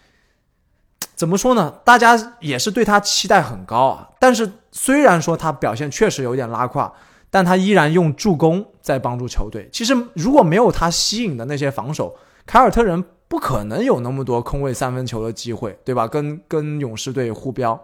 [1.14, 1.70] 怎么说呢？
[1.84, 4.08] 大家也是对他期待很高啊。
[4.18, 6.92] 但是虽然说他表现确实有点拉胯，
[7.30, 9.68] 但他依然用助攻在帮助球队。
[9.72, 16.08] 其实如果没有他吸引的那些防守，凯尔特人不可能有那么多空位三分球的机会，对吧？
[16.08, 17.80] 跟跟勇士队互飙，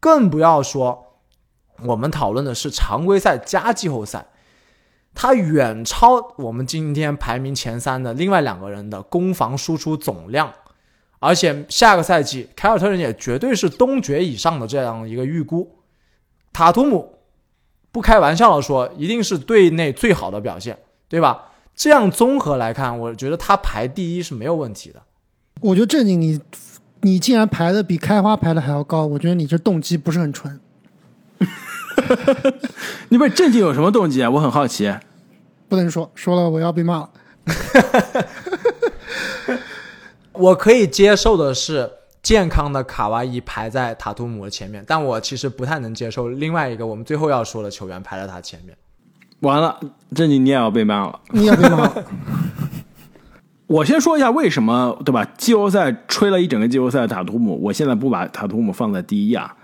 [0.00, 1.14] 更不要说
[1.84, 4.26] 我们讨论的是常规赛加季后赛，
[5.14, 10.52] 他远超我们今天排名前三的另外两个人的攻防输出总量。
[11.24, 15.74] 而且下个赛季，凯尔特人也绝对是东决以上的这样一个预估。
[16.52, 17.14] 塔图姆
[17.90, 20.76] 不开玩笑的说，一定是队内最好的表现，
[21.08, 21.44] 对吧？
[21.74, 25.02] 这样综合来看，我觉得他排第一是没有问题的。
[25.62, 26.38] 我觉得正经你，
[27.00, 30.60] 你竟然排的比开花排的还要高，我觉得你这动机不是很纯。
[33.08, 34.28] 你不是正经有什么动机啊？
[34.28, 34.94] 我很好奇。
[35.70, 37.10] 不能说，说了我要被骂了。
[40.34, 41.90] 我可以接受的是
[42.22, 48.76] 健康的卡哇伊排在塔图姆的前面，但我其实不太能接受另外一个我们最后要说的球员排在他前面。
[49.40, 49.78] 完了，
[50.14, 51.20] 这你你也要被骂了。
[51.30, 52.04] 你也被骂了。
[53.66, 55.24] 我先说一下为什么，对吧？
[55.36, 59.56] 季后赛吹了一整个季后赛的塔图姆，我现在不把塔图姆放在第一啊，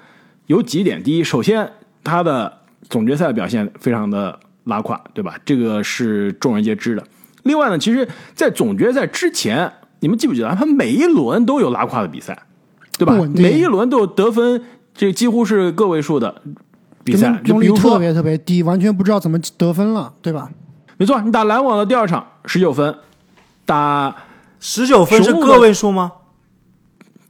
[0.46, 1.02] 有几点。
[1.02, 1.70] 第一，首先
[2.02, 5.38] 他的总决赛表现非常的拉胯，对吧？
[5.44, 7.04] 这个是众人皆知的。
[7.42, 12.43] 另外呢，其实，在总决赛之前，你们记不记得他每一轮都有拉胯的比赛，
[12.99, 14.63] 对吧每一轮都有得分，
[14.95, 16.43] 这几乎是个位数的
[17.05, 17.41] 比赛。
[17.45, 20.51] 就命中率比如说特，别特别低，完全不知道怎么得分了，对吧？
[20.97, 22.95] 没错，你打篮网的第二场十九分，
[23.65, 24.15] 打
[24.59, 26.13] 十九分是个位数吗？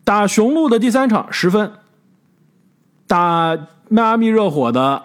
[0.03, 1.71] 打雄鹿的第三场十分，
[3.07, 3.57] 打
[3.89, 5.03] 迈阿密热火的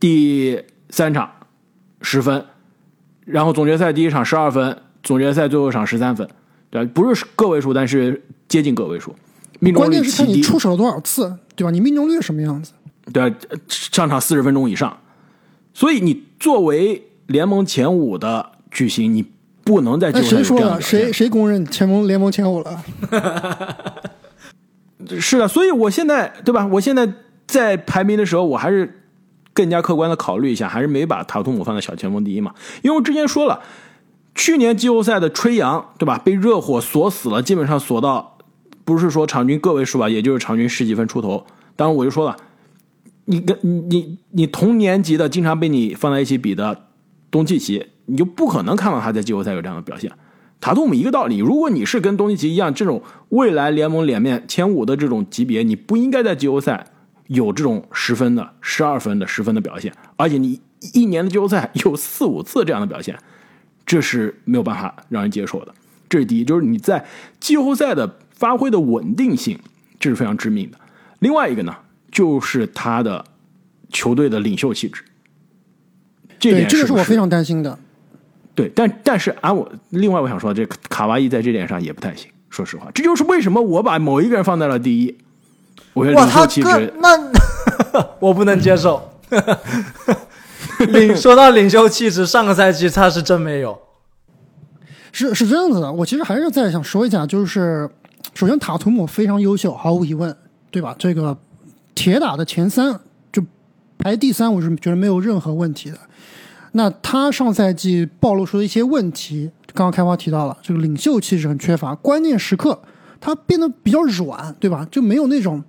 [0.00, 1.30] 第三场
[2.00, 2.46] 十分，
[3.26, 6.26] 然后总决赛第一场十二分，总决赛最后一场十三分，
[6.70, 6.90] 对吧？
[6.94, 9.14] 不是个位数，但是接近个位数，
[9.60, 11.70] 命中关率极低键是看你，出手了多少次，对吧？
[11.70, 12.72] 你命中率是什么样子？
[13.12, 13.36] 对吧？
[13.68, 14.98] 上场四十分钟以上，
[15.72, 19.24] 所以你作为联盟前五的巨星，你
[19.64, 20.80] 不能在季哎，后赛有这谁说了？
[20.80, 22.84] 谁谁公认前盟联盟前五了？
[25.20, 26.66] 是的，所以我现在对吧？
[26.66, 27.08] 我现在
[27.46, 29.02] 在排名的时候，我还是
[29.52, 32.52] 更加客观的考虑一下，还是没把塔图姆放在小前锋第一嘛。
[32.82, 33.60] 因为我之前说了，
[34.36, 36.18] 去年季后赛的吹杨对吧？
[36.18, 38.38] 被热火锁死了，基本上锁到
[38.84, 41.44] 不是说场均个位数吧，也就是场均十几分出头。
[41.74, 42.36] 当然我就说了，
[43.24, 46.86] 你跟你你同年级的经常被你放在一起比的
[47.30, 50.12] 东契奇，你就不可能看到他在季后赛有这样的表现。
[50.60, 56.86] 塔图姆一个道理，如果你是跟东契奇一样这种未来联盟脸面前五的这种级别，你不应该在季后赛
[57.26, 60.60] 有这种十分的、十二分的、十分的表现，而且你
[60.94, 63.18] 一年的季后赛有四五次这样的表现，
[63.86, 65.72] 这是没有办法让人接受的。
[66.08, 67.06] 这是第一，就是你在
[67.40, 69.58] 季后赛的发挥的稳定性，
[69.98, 70.78] 这是非常致命的。
[71.20, 71.74] 另外一个呢，
[72.10, 73.24] 就是他的
[73.90, 75.02] 球队的领袖气质，
[76.38, 77.78] 这对，点是是这个是我非常担心的。
[78.54, 82.30] 对，但但是按我另外我想说，这卡哇伊在这点上也不太行。
[82.50, 85.16] 说实话，这就是为什么我把某一个人放在了第一。
[85.92, 87.08] 我觉得哇，领袖气质，那
[88.20, 89.12] 我不能接受。
[90.92, 93.78] 领说到领袖气质，上个赛季他是真没有。
[95.12, 97.88] 是是这样子的，我其实还是再想说一下，就是
[98.34, 100.36] 首先塔图姆非常优秀，毫无疑问，
[100.70, 100.94] 对吧？
[100.98, 101.36] 这个
[101.94, 103.00] 铁打的前三
[103.32, 103.42] 就
[103.96, 105.96] 排第三，我是觉得没有任何问题的。
[106.72, 112.78] 那他上赛季暴露出的一些问题，刚刚开花提到了，这个领袖气质很缺乏，关键时刻
[113.18, 114.86] 他变得比较软，对吧？
[114.90, 115.64] 就没有那种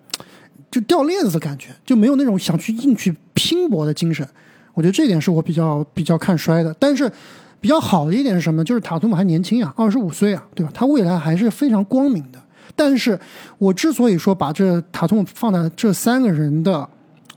[0.70, 4.28] 就掉链子的感觉，就没有那种想去硬去拼搏的精神。
[4.78, 6.72] 我觉得这点是我比较比较看衰的。
[6.78, 7.12] 但是
[7.60, 8.64] 比较好的一点是什么？
[8.64, 10.72] 就是塔图姆还年轻啊，二十五岁啊，对吧？
[10.72, 12.40] 他未来还是非常光明的。
[12.76, 13.20] 但是
[13.58, 16.88] 我之所以说把这塔图姆放在这三个人的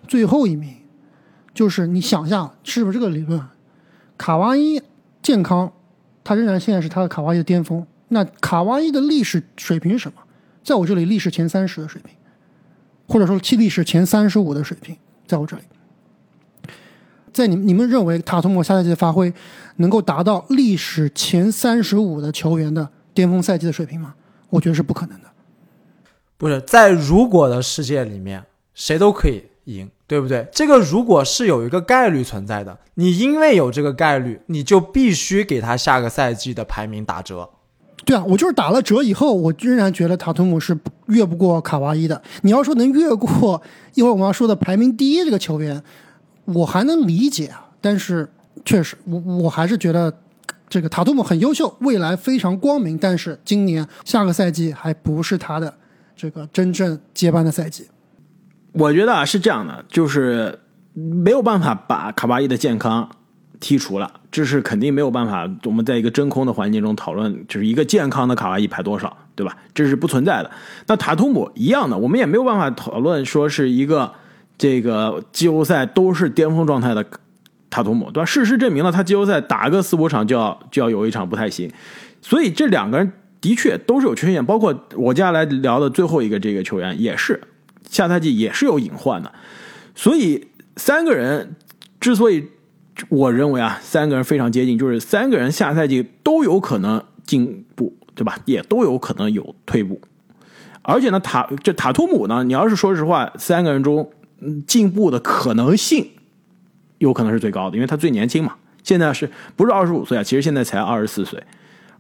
[0.07, 0.70] 最后一名，
[1.55, 3.42] 就是你想一下，是不是这个理论？
[4.18, 4.79] 卡哇伊
[5.22, 5.72] 健康，
[6.22, 7.87] 他仍然现在是他的卡哇伊的巅峰。
[8.09, 10.20] 那卡哇伊的历史水平是什么？
[10.62, 12.14] 在我这里历史前三十的水平，
[13.09, 14.94] 或者说其历史前三十五的水平，
[15.26, 15.62] 在我这里。
[17.33, 19.33] 在你你们认为塔图姆下赛季的发挥
[19.77, 24.14] 能够达到历史前三十五的球员的巅峰赛季的水平吗？
[24.51, 25.29] 我觉得是不可能的。
[26.37, 28.43] 不是在如果的世界里面，
[28.75, 30.49] 谁都可以赢，对不对？
[30.51, 37.51] 这个如果是有一个概率存在的，你因为有这个概率，你就必须给他下个赛季的排名打折。
[38.07, 40.77] 对啊，我就是打了折以后，我仍然觉得塔图姆是
[41.09, 42.21] 越不过卡哇伊的。
[42.40, 43.62] 你要说能越过
[43.93, 45.83] 一会儿我们要说的排名第一这个球员，
[46.44, 47.68] 我还能理解啊。
[47.81, 48.29] 但是
[48.64, 50.12] 确实，我我还是觉得
[50.68, 52.98] 这个塔图姆很优秀，未来非常光明。
[52.98, 55.74] 但是今年下个赛季还不是他的
[56.14, 57.88] 这个真正接班的赛季。
[58.72, 60.59] 我觉得啊是这样的，就是
[60.92, 63.09] 没有办法把卡哇伊的健康
[63.61, 65.50] 剔除了，这是肯定没有办法。
[65.64, 69.57] 我们在一个真空的环境中讨论，就是一个健康的卡哇伊排多少，对吧？
[69.74, 70.50] 这是不存在的。
[70.87, 74.12] 那塔图姆一样的，我们也没有办法讨论说是一个
[74.61, 77.03] 这个季后赛都是巅峰状态的
[77.71, 78.27] 塔图姆，对吧？
[78.27, 81.73] 事实证明了，他季后赛打个四五场就要就要有一场不太行，
[82.21, 84.45] 所以这两个人的确都是有缺陷。
[84.45, 87.41] 包括我接下来聊的最后一个这个球员也是。
[87.89, 89.33] 下赛季也是有隐患的，
[89.95, 90.47] 所以
[90.77, 91.57] 三个人
[91.99, 92.47] 之所以
[93.09, 98.39] 我认为啊，三个人非常接近，就是三个人下赛季都有可能进步，对吧？
[98.45, 100.01] 也都有可能有退步。
[100.83, 104.09] 而且呢，塔这塔图姆呢，你要是说实话，三个人中
[104.66, 106.11] 进步的可能性
[106.99, 110.22] 有可能是最高的，因为他最年轻嘛，现在是不是二十五岁啊？
[110.22, 111.43] 其实现在才二十四岁。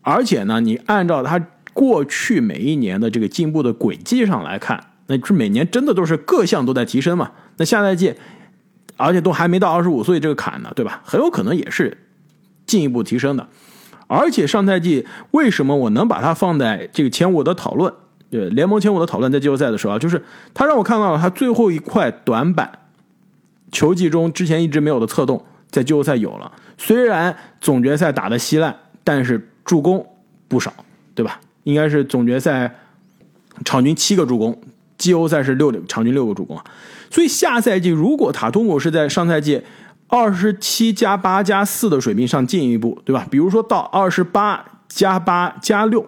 [0.02, 1.38] 而且呢，你按照他
[1.72, 4.86] 过去每一年的这个进步的轨迹上来看。
[5.12, 7.32] 那是每年真的都是各项都在提升嘛？
[7.56, 8.14] 那下赛季，
[8.96, 11.02] 而且都还没到二十五岁这个坎呢，对吧？
[11.04, 11.98] 很有可能也是
[12.64, 13.48] 进一步提升的。
[14.06, 17.92] 而且上赛季为什么我能把他放在这个前五的讨论？
[18.30, 20.22] 对联盟前五的讨论，在季后赛的时候啊，就是
[20.54, 22.70] 他让我看到了他最后一块短板，
[23.72, 26.52] 球技中之前一直没有的策动，在季后赛有了。
[26.78, 30.06] 虽然总决赛打的稀烂，但是助攻
[30.46, 30.72] 不少，
[31.14, 31.40] 对吧？
[31.64, 32.72] 应该是总决赛
[33.64, 34.56] 场均七个助攻，
[34.96, 36.64] 季后赛是六场均六个助攻啊。
[37.10, 39.60] 所以下赛季如果塔图姆是在上赛季
[40.06, 43.26] 二十七加八加四的水平上进一步，对吧？
[43.28, 46.06] 比如说到二十八加八加六。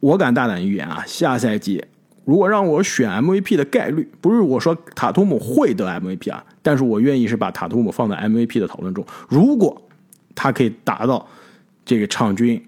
[0.00, 1.84] 我敢大胆预言啊，下赛季
[2.24, 9.04] 如果让我选 MVP 的概率，不是我说塔图姆会得 MVP 啊，但是我愿意是把塔图姆放在 MVP 的讨论中。
[9.28, 9.80] 如果
[10.34, 11.26] 他可以达到
[11.84, 12.62] 这个场均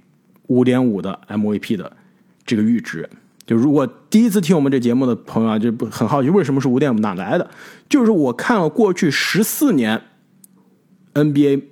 [0.49, 1.91] 五点五的 MVP 的
[2.45, 3.09] 这个阈值，
[3.47, 7.49] 就如果第一次听我们这节目的朋友啊，就不很好奇为什么是五点五哪来的？
[7.89, 10.03] 就是我看了过去十四年
[11.14, 11.62] NBA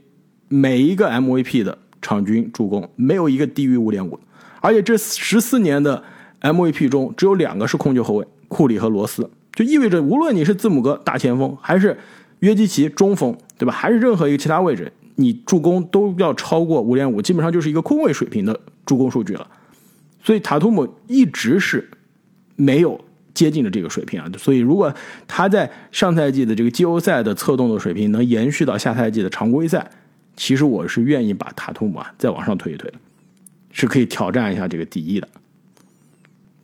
[0.48, 4.18] 每一个 MVP 的场均助攻，没有一个低于五点五。
[4.60, 6.02] 而且这十四年的
[6.40, 11.96] MVP 中，只有两个是控球后卫，库里和罗斯，就意味着无论你是字母哥大前锋，还是
[12.40, 13.72] 约基奇中锋，对吧？
[13.72, 19.46] 还是任何一个其他位置，你助攻都要超过五点五，基本上就是一个空位水平的助攻数据了。
[20.22, 21.88] 所以塔图姆一直是
[22.56, 23.00] 没有
[23.32, 24.30] 接近的这个水平啊。
[24.38, 24.92] 所以如果
[25.26, 29.90] 他在上赛季的这个季后赛的策动的水平能延续到下赛季的常规赛，
[30.36, 32.98] 其实我是愿意把塔图姆啊再往上推一推的。
[33.72, 35.28] 是可以挑战一下这个第一的，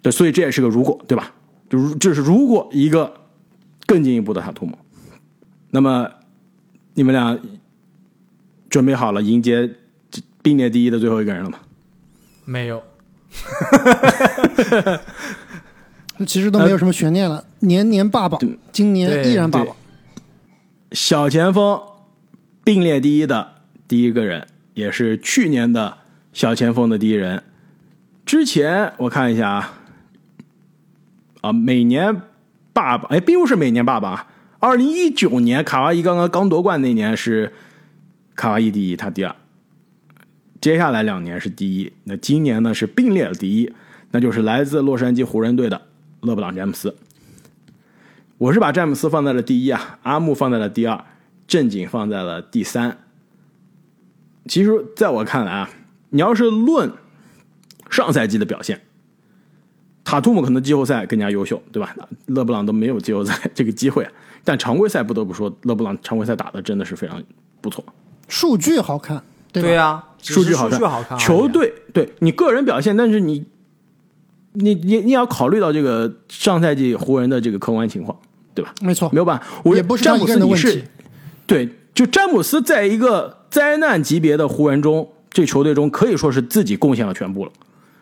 [0.03, 1.33] 对，所以这也是个如果，对吧？
[1.71, 3.13] 就如这是如果一个
[3.87, 4.77] 更进一步的塔图姆，
[5.71, 6.11] 那么
[6.95, 7.39] 你们俩
[8.69, 9.71] 准备好了迎接
[10.43, 11.59] 并列第一的最后一个人了吗？
[12.45, 12.83] 没有，
[16.27, 18.41] 其实都没有什么悬念了，年年霸榜，
[18.73, 19.77] 今年依然霸榜。
[20.93, 21.81] 小前锋
[22.65, 25.99] 并列第一的第一个人，也是去年的。
[26.37, 27.43] 小前锋的第一人，
[28.27, 29.79] 之前我看一下啊，
[31.41, 32.15] 啊，每年
[32.75, 34.27] 爸爸，哎，并不是每年爸爸啊。
[34.59, 37.55] 二零一九年卡哇伊刚刚刚夺冠那年是
[38.35, 39.35] 卡哇伊第一，他第二。
[40.61, 43.73] 接下来两年是第一，那今年呢是并列的第一，
[44.11, 45.87] 那就是来自洛杉矶湖人队的
[46.21, 46.95] 勒布朗詹姆斯。
[48.37, 51.03] 我是把詹姆斯放在了第一啊，阿木放在了第二，
[51.49, 52.99] 正经放在了第三。
[54.47, 55.71] 其实，在我看来啊。
[56.17, 56.91] 你要是论
[57.91, 58.81] 上赛季的表现，
[60.03, 61.95] 塔图姆可能季后赛更加优秀，对吧？
[62.25, 64.09] 勒布朗都没有季后赛这个机会，
[64.43, 67.23] 但常规赛不得不说，勒布朗常规赛打的真的是非常
[67.61, 67.85] 不错，
[68.29, 70.71] 数据好看，对对呀，数据好
[71.03, 73.45] 看，球队对你个人表现，但是你
[74.55, 78.19] 你你你要考虑到这个上赛季湖人的这个客观情况，
[78.55, 78.73] 对吧？
[78.81, 80.83] 没错，没有办法，我也不是詹姆斯的问题，
[81.47, 85.11] 对，就詹姆斯在一个灾难级别的湖人中。
[85.37, 87.53] 这球队中可以说是自己贡献了全部了，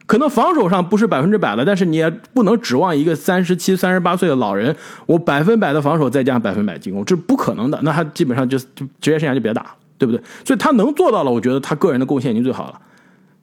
[0.07, 4.77] 可能防守上不是百分之百的，但是你也不能指望一个三十七、三十八岁的老人，
[5.07, 7.77] 我百分百的防守再加上百分百进攻，这是不可能的。
[7.83, 10.23] 那他基本上就就职业生涯就别打，对不对？
[10.45, 12.81] 所以他能做到了，我觉得他个人的贡献已经最好了。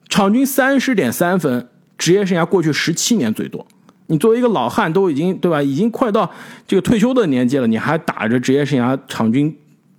[0.08, 1.68] 场均三十点三分，
[1.98, 3.66] 职业生涯过去十七年最多。
[4.06, 5.60] 你作为一个老汉，都已经对吧？
[5.60, 6.30] 已经快到
[6.66, 9.54] 这个退休的年纪了，你还打着职业生涯场均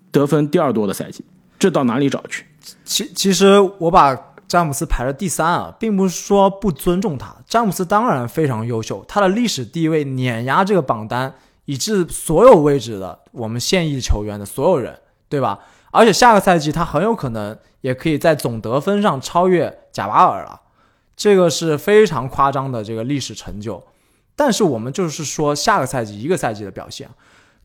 [0.10, 1.24] 得分第二多的赛季，
[1.60, 2.44] 这到哪里找去？
[2.86, 4.16] 其其实我把
[4.47, 7.36] 詹姆斯排了第三啊，并不是说不尊重他。
[7.47, 11.34] 詹姆斯当然非常优秀，他的历史地位碾压这个榜单，
[11.66, 15.59] 以致所有位置的我们现役球员的所有人，对吧？
[15.91, 20.61] 而且下个赛季他很有可能也可以在总得分上超越贾巴尔了，
[21.16, 23.84] 这个是非常夸张的这个历史成就。
[24.36, 27.09] 但是我们就是说下个赛季一个赛季的表现。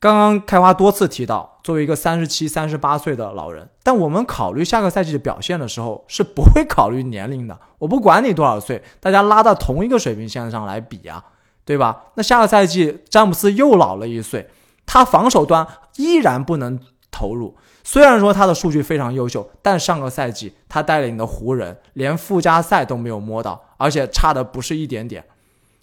[0.01, 7.59] 刚刚开花多次提到，作为一个三十七、三十八岁的老人，但我们考虑下个赛季的表现的时候，是不会考虑年龄的。
[7.79, 11.25] 我不管你多少岁，大家拉到同一个水平线上来比啊，
[11.65, 12.05] 对吧？
[12.15, 14.49] 那下个赛季詹姆斯又老了一岁，
[14.87, 16.79] 他防守端依然不能
[17.11, 17.57] 投入。
[17.83, 25.25] 虽然说他的数据非常优秀，但上个赛季他带领的湖人连附加赛都没有摸到，而且差的不是一点点。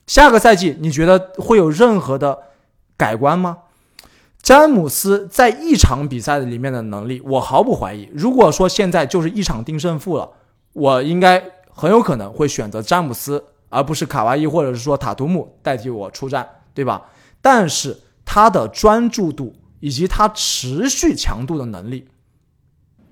[0.07, 2.39] 下个赛季你觉得会有任何的
[2.95, 3.57] 改观吗？
[4.45, 8.07] 詹姆斯在一场比赛里面的能力，我毫不怀疑。
[8.13, 10.29] 如果说现在就是一场定胜负了，
[10.73, 17.07] 我应该很有可能会选择詹姆斯，而不是卡哇伊或者是说塔图姆代替我出战，对吧？
[17.41, 22.07] 但是他的专注度以及他持续强度的能力，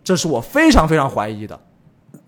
[0.03, 1.59] 这是我非常非常怀疑的。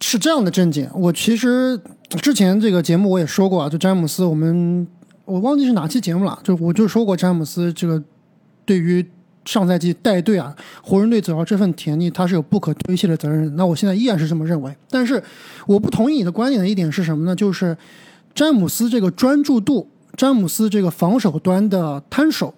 [0.01, 1.80] 是这样的，郑姐，我其实
[2.24, 4.88] 之前这个节目我也说过啊，就詹姆斯，我们
[5.26, 8.01] 我忘记是哪期节目了，就我就说过詹姆斯这个。
[8.66, 9.05] 对于
[9.45, 13.55] 上赛季带队啊，湖人队走到这份田地，他是有不可推卸的责任。
[13.55, 15.24] 那我现在依然是这么认为，但是
[15.68, 17.36] 我不同意你的观点的一点是什么呢？
[17.36, 17.78] 就是
[18.34, 19.88] 詹姆斯这个专注度，
[20.18, 22.55] 詹姆斯这个防守端的摊手，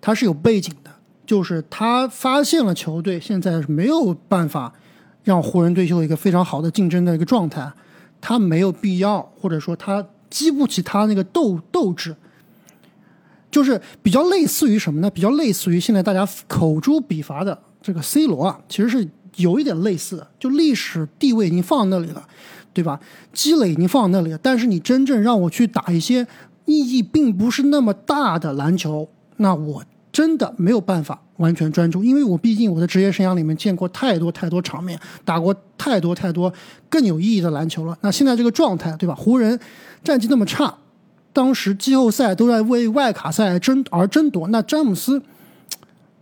[0.00, 0.90] 他是有背景的，
[1.24, 4.72] 就是他发现了球队现在没有办法
[5.22, 7.72] 让湖人队有一个非常好的竞争的一个状态，
[8.20, 12.16] 他没有必要，或者说他激不起他那个斗斗志。
[13.50, 15.10] 就是比较类似于什么呢？
[15.10, 20.26] 比较类似于现在大家口诛笔伐的这个 C 罗啊，其实是有一点类似的。
[20.38, 22.22] 就历史地位已经放那里了，
[22.72, 23.00] 对吧？
[23.32, 24.38] 积累已经放那里了。
[24.42, 26.26] 但是你真正让我去打一些
[26.66, 29.82] 意义并不是那么大的篮球，那我
[30.12, 36.52] 真的没有办法完全专注，因为我毕竟我的职业生涯里面见过太多太多场面，打过太多太多
[36.90, 37.96] 更有意义的篮球了。
[38.02, 39.14] 那现在这个状态，对吧？
[39.14, 39.58] 湖人
[40.04, 40.74] 战绩那么差。
[41.32, 45.22] 当时季后赛都在为外卡赛争而争夺，那詹姆斯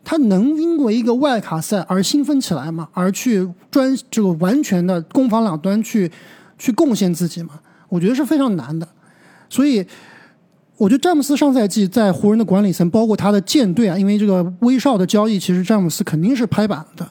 [0.05, 2.89] 他能因为一个外卡赛而兴奋起来吗？
[2.93, 6.11] 而去专这个完全的攻防两端去
[6.59, 7.61] 去贡献自己吗？
[7.89, 8.87] 我觉得是非常难的。
[9.49, 9.87] 所以，
[10.77, 17.09] 我觉得詹姆斯上赛季在湖人的管理层，包括他的舰队啊，因为这个威少的交易，其实詹姆斯肯定是拍板的，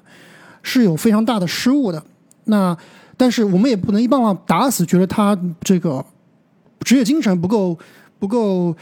[0.61, 2.03] 是有非常大的失误的。
[2.43, 2.77] 那
[3.17, 6.05] 但是我们也不能一棒棒打死，觉得他这个。
[6.81, 7.77] 职业精神不够，
[8.19, 8.75] 不够，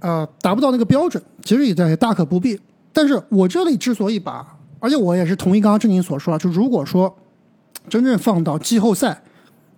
[0.00, 2.58] 呃，达不到那个标准，其实也在大可不必。
[2.92, 4.46] 但是我这里之所以把，
[4.80, 7.14] 而且我也是同意刚刚郑宁所说啊，就如果说
[7.88, 9.22] 真正放到季后赛、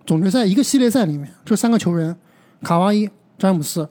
[0.05, 2.15] 总决赛一个系列赛里面，这三个球员，
[2.63, 3.87] 卡哇伊、詹姆斯、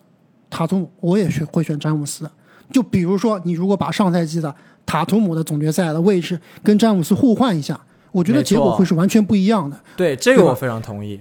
[0.48, 2.28] 塔图姆，我也选会选詹姆斯。
[2.72, 4.54] 就比如说，你如果把上赛季的
[4.86, 7.78] 塔图姆的总决赛的位置跟詹姆斯互换一下，
[8.12, 9.78] 我觉得结果会是完全不一样的。
[9.96, 11.20] 对，这个我非常同意。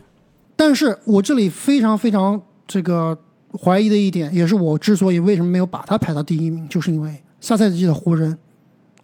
[0.59, 3.17] 但是我这里非常非常这个
[3.63, 8.37] 怀疑的一点，也是我之所以为什么没有把他排到第一名，就是因为下赛季的湖人，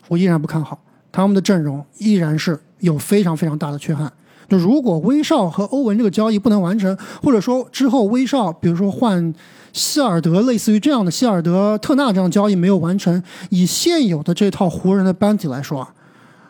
[0.10, 0.78] 我依然不看好
[1.14, 4.12] 他们的阵容，依然是有非常非常大的缺憾。
[4.50, 9.34] 就如果威少和欧文这个交易不能完成，或者说之后威少比如说换
[9.72, 15.94] 希尔德，类似于这样的希尔德特纳这样交易没有完成，以现有的这套湖人的班底来说啊，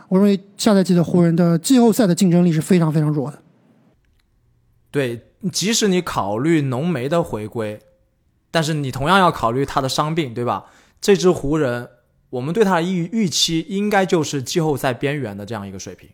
[0.09, 3.37] 我认为下赛季的湖人的季后赛的竞争力是非常非常弱的。
[4.95, 5.19] 对，
[5.51, 7.77] 即使你考虑浓眉的回归，
[8.49, 10.67] 但是你同样要考虑他的伤病，对吧？
[11.01, 11.89] 这支湖人，
[12.29, 16.09] 我们对他的预预期应该就是季后赛边缘的这样一个水平。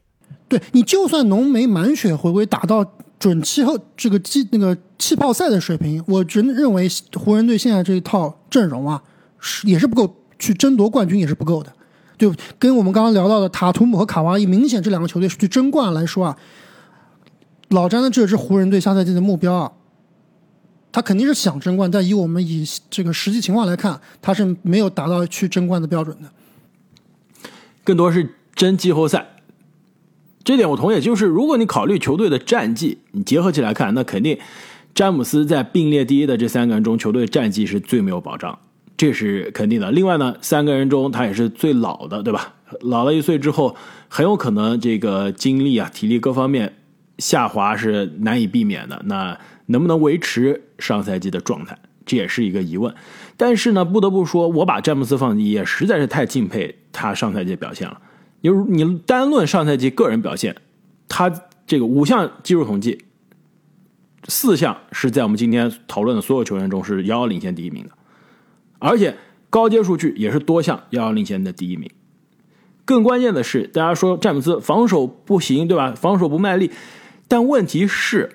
[0.48, 2.84] 对你，就算浓眉满血回归，打到
[3.20, 9.04] 准气候这个季那个气泡赛的水平，我真认为湖人队现在这一套阵容啊，
[9.38, 11.72] 是也是不够去争夺冠军，也是不够的。
[12.18, 16.36] 就跟我们刚刚聊到的塔图姆和卡哇伊，明显这两个球队是去争冠来说啊。
[17.72, 19.72] 老詹的这支湖人队下赛季的目标啊，
[20.92, 26.30] 他肯定是想争冠，但以我们以这个实际情况来看，他是没有达到去争冠的标准的。
[27.86, 29.38] 更多是争季后赛，
[30.44, 31.00] 这点我同意。
[31.00, 34.38] 就是如果你考虑球队的战绩，你结合起来看，那肯定
[34.94, 38.60] 詹姆斯在并列第一的这三个人中，球队战绩是最没有保障，
[38.98, 39.90] 这是肯定的。
[39.92, 42.56] 另外呢，三个人中他也是最老的，对吧？
[42.82, 43.78] 老了一岁之后，
[44.10, 46.74] 很有可能这个精力啊、体力各方面。
[47.22, 52.94] 下滑是难以避免的，那能不能维持上赛季的状态，这也是一个疑问。
[53.38, 58.02] 但是呢，不得不说，我把詹姆斯放第一，也实在是太敬佩他上赛季表现了。
[58.42, 60.56] 因为你单论上赛季个人表现，
[61.08, 61.32] 他
[61.68, 63.06] 这个五项技术统计，
[64.28, 67.92] 四项是在我们今天讨论的所有球员中是遥遥领先第一名的，
[68.80, 69.16] 而且
[69.52, 71.88] 高阶数据也是多项遥遥领先的第一名。
[72.84, 75.94] 更关键的是，大家说詹姆斯防守不行，对吧？
[75.96, 76.72] 防守不卖力。
[77.32, 78.30] 但问题是，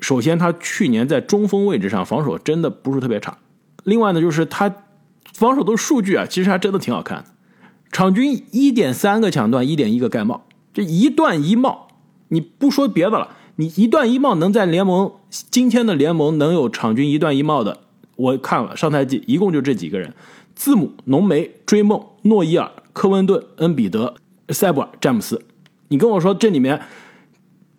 [0.00, 3.38] 首先他去年在中锋位置上防守真的不是特别差。
[3.84, 4.74] 另外呢，就是他
[5.32, 7.26] 防守的数据啊，其实还真的挺好看的。
[7.92, 11.86] 场均一点三个抢断，一点一个盖帽，这一断一帽，
[12.26, 17.78] 你不说别的了，你一段一帽能在联盟今天的联盟能有场均一段一帽的，
[18.16, 20.12] 我看了上赛季一共就这几个人：
[20.56, 24.16] 字母、浓眉、追梦、诺伊尔、科温顿、恩比德、
[24.48, 25.44] 塞布尔、詹姆斯。
[25.86, 26.82] 你跟我说这里面。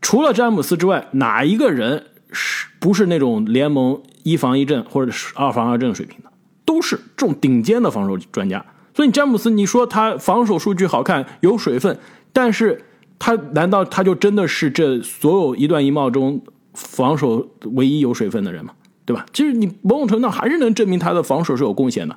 [0.07, 6.31] 除了詹姆斯之外，哪一个人是不是那种联盟一防一阵或者是二防二阵水平的？
[6.63, 8.65] 都是这种顶尖的防守专家。
[8.95, 11.99] 所以詹姆斯，你说他防守数据好看有水分，
[12.31, 12.85] 但是
[13.19, 16.41] 他难道他就真的是这所有一段一帽中
[16.73, 18.71] 防守唯一有水分的人吗？
[19.03, 19.25] 对吧？
[19.33, 22.15] 其实你某种程度还是能证明他的防守是有贡献的。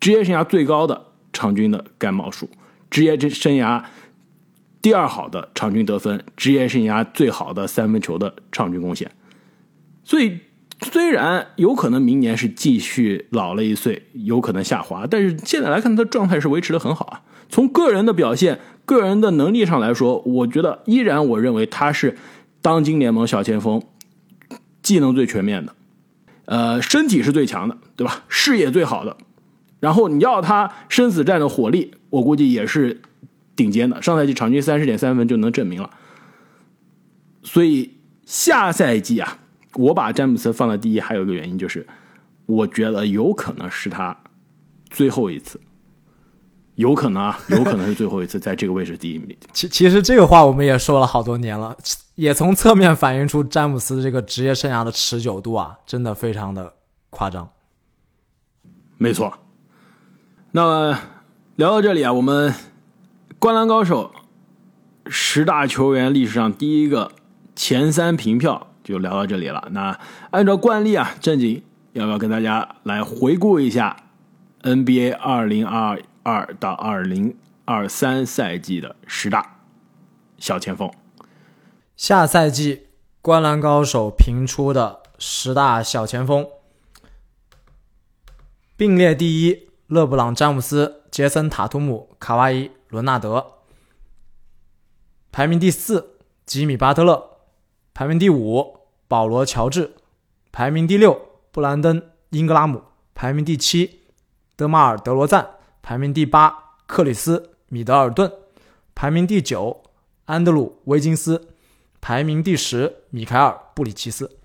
[0.00, 1.00] 职业生涯最高的
[1.32, 2.50] 场均的盖帽数，
[2.90, 3.84] 职业这生涯。
[4.82, 9.10] 第二好的场均得分，职业生涯最好的三分球的场均贡献，
[10.04, 10.40] 所以
[10.82, 17.22] 虽然有可能明年是继续老了一岁，有可能下滑，但是现在来看他的状态是维持的很好啊。
[17.48, 22.16] 从个人的表现、个人的能力上来说，我觉得依然我认为他是
[22.60, 23.80] 当今联盟小前锋
[24.82, 25.74] 技能最全面的，
[26.46, 28.24] 呃，身体是最强的，对吧？
[28.26, 29.16] 视野最好的，
[29.78, 33.02] 然后你要他生死战的火力，我估计也是
[33.56, 34.00] 顶尖的。
[34.02, 35.90] 上赛季场均三十点三分就能证明了。
[37.42, 39.38] 所以下赛季啊，
[39.74, 41.86] 我把詹姆斯放在第一，还有一个原因就是，
[42.46, 44.16] 我觉得有可能是他
[44.90, 45.60] 最后一次，
[46.76, 49.36] 有可能啊，有可能是最后一次在这个位置第一名。
[49.52, 51.76] 其其实这个话我们也说了好多年了，
[52.14, 56.74] 也从侧面反映出詹姆斯这个职业生涯的持久度啊，真的非常的
[57.10, 57.50] 夸张。
[58.98, 59.36] 没错。
[60.52, 60.98] 那么
[61.56, 62.52] 聊到这里啊，我们
[63.42, 64.12] 《灌篮高手》
[65.10, 67.10] 十大球员历史上第一个
[67.56, 69.66] 前三平票就聊到这里了。
[69.72, 69.98] 那
[70.30, 73.96] 按照惯例啊，正经要不要跟大家来回顾一下
[74.62, 79.56] NBA 二零二二到二零二三赛季的十大
[80.38, 80.88] 小前锋？
[81.96, 82.76] 下赛季
[83.20, 86.46] 《灌篮高手》评出的十大小前锋，
[88.76, 93.40] 并列第一：勒布朗·詹姆斯、杰森·塔图姆、卡哇伊·伦纳德；
[95.32, 97.38] 排名第四：吉米·巴特勒；
[97.94, 99.92] 排名第五：保罗·乔治；
[100.52, 101.98] 排名第六：布兰登·
[102.30, 102.80] 英格拉姆；
[103.14, 104.02] 排名第七：
[104.56, 105.42] 德马尔·德罗赞；
[105.80, 107.38] 排名第八：克里斯·
[107.68, 108.28] 米德尔顿；
[108.94, 109.82] 排名第九：
[110.26, 111.48] 安德鲁·威金斯。
[112.02, 114.38] 排名第十，米凯尔·布里奇斯。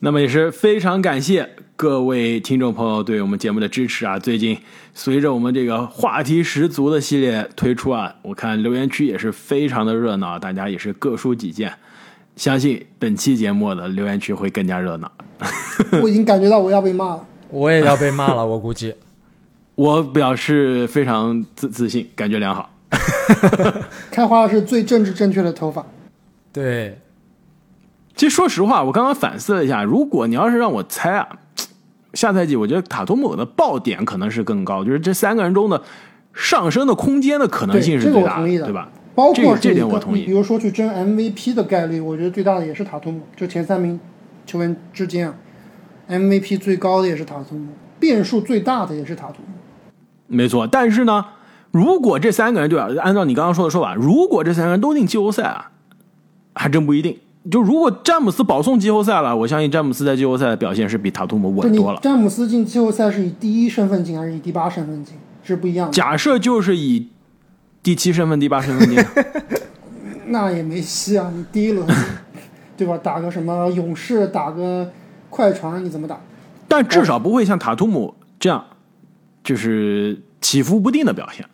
[0.00, 4.16] 那么也是非常感谢各位听众朋友对我们节目的支持啊！
[4.16, 4.56] 最近
[4.94, 11.74] 随着我们这个话题十足的系列推出啊，我看留言区也是非常的热闹，大家也是各抒己见。
[12.36, 15.10] 相信本期节目的留言区会更加热闹。
[16.00, 17.26] 我已经感觉到我要被骂了。
[17.50, 18.94] 我也要被骂了，我估计。
[19.74, 22.70] 我表示非常自自信，感觉良好。
[24.12, 25.84] 开花是最政治正确的头发。
[26.52, 27.00] 对，
[28.14, 31.28] 其实说实话，我刚刚反思了一下，如果你要是让我猜啊，
[32.14, 35.82] 下赛季我觉得塔图姆的爆点可能是更高，就是这三个人中的
[36.32, 38.90] 上升的空间的可能性是最大的对吧？
[39.14, 44.00] 包括这这点我同意比如说去争 MVP 的概率，我觉得最大的也是塔图姆，就前三名
[44.44, 45.34] 球员之间啊
[46.08, 47.68] ，MVP 最高的也是塔图姆，
[48.00, 49.54] 变数最大的也是塔图姆。
[50.26, 51.24] 没错，但是呢，
[51.70, 55.70] 如果这三个人对吧，按照你刚刚说的说法，如果这三个人都进季后赛啊，
[56.54, 57.18] 还真不一定。
[57.50, 62.00] 就如果詹姆斯保送季后赛了，我相信詹姆斯在季后赛的表现是比塔图姆稳多了。
[62.00, 65.92] 詹姆斯进季后赛是以第一身份进还是以第八身份进，是不一样的。
[65.92, 67.08] 假设就是以
[67.82, 69.04] 第七身份、第八身份进，
[70.28, 71.30] 那也没戏啊！
[71.34, 71.86] 你第一轮，
[72.78, 72.96] 对吧？
[72.96, 74.90] 打个什么勇士，打个
[75.28, 76.18] 快船，你怎么打？
[76.66, 78.64] 但至少不会像塔图姆这样，
[79.44, 81.44] 就是起伏不定的表现，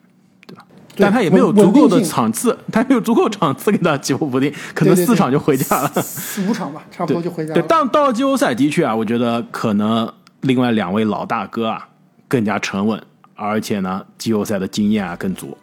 [0.97, 5.89] 但他也没有足够的场次，他没有足够场次给他起伏不定，可能对对四场就回家了。
[6.03, 7.67] 四五场吧，差不多就回家对，了。
[7.69, 10.13] 但到了季后赛，的确啊，我觉得可能
[10.43, 11.89] 另外两位老大哥啊
[12.29, 13.01] 更加沉稳，
[13.35, 15.57] 而且呢，季后赛的经验啊更足。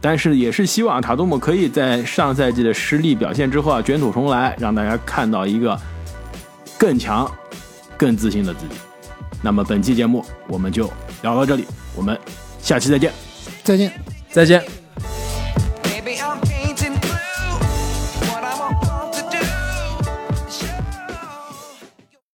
[0.00, 5.76] 但是也是希望塔图姆可以在上赛季的失利表现之后啊卷土重来，让大家看到一个
[6.78, 7.28] 更强、
[7.96, 8.74] 更自信的自己。
[9.42, 10.88] 那么本期节目我们就
[11.22, 11.64] 聊到这里，
[11.96, 12.16] 我们
[12.60, 13.12] 下期再见。
[13.64, 14.15] 再见。
[14.30, 14.85] 再见。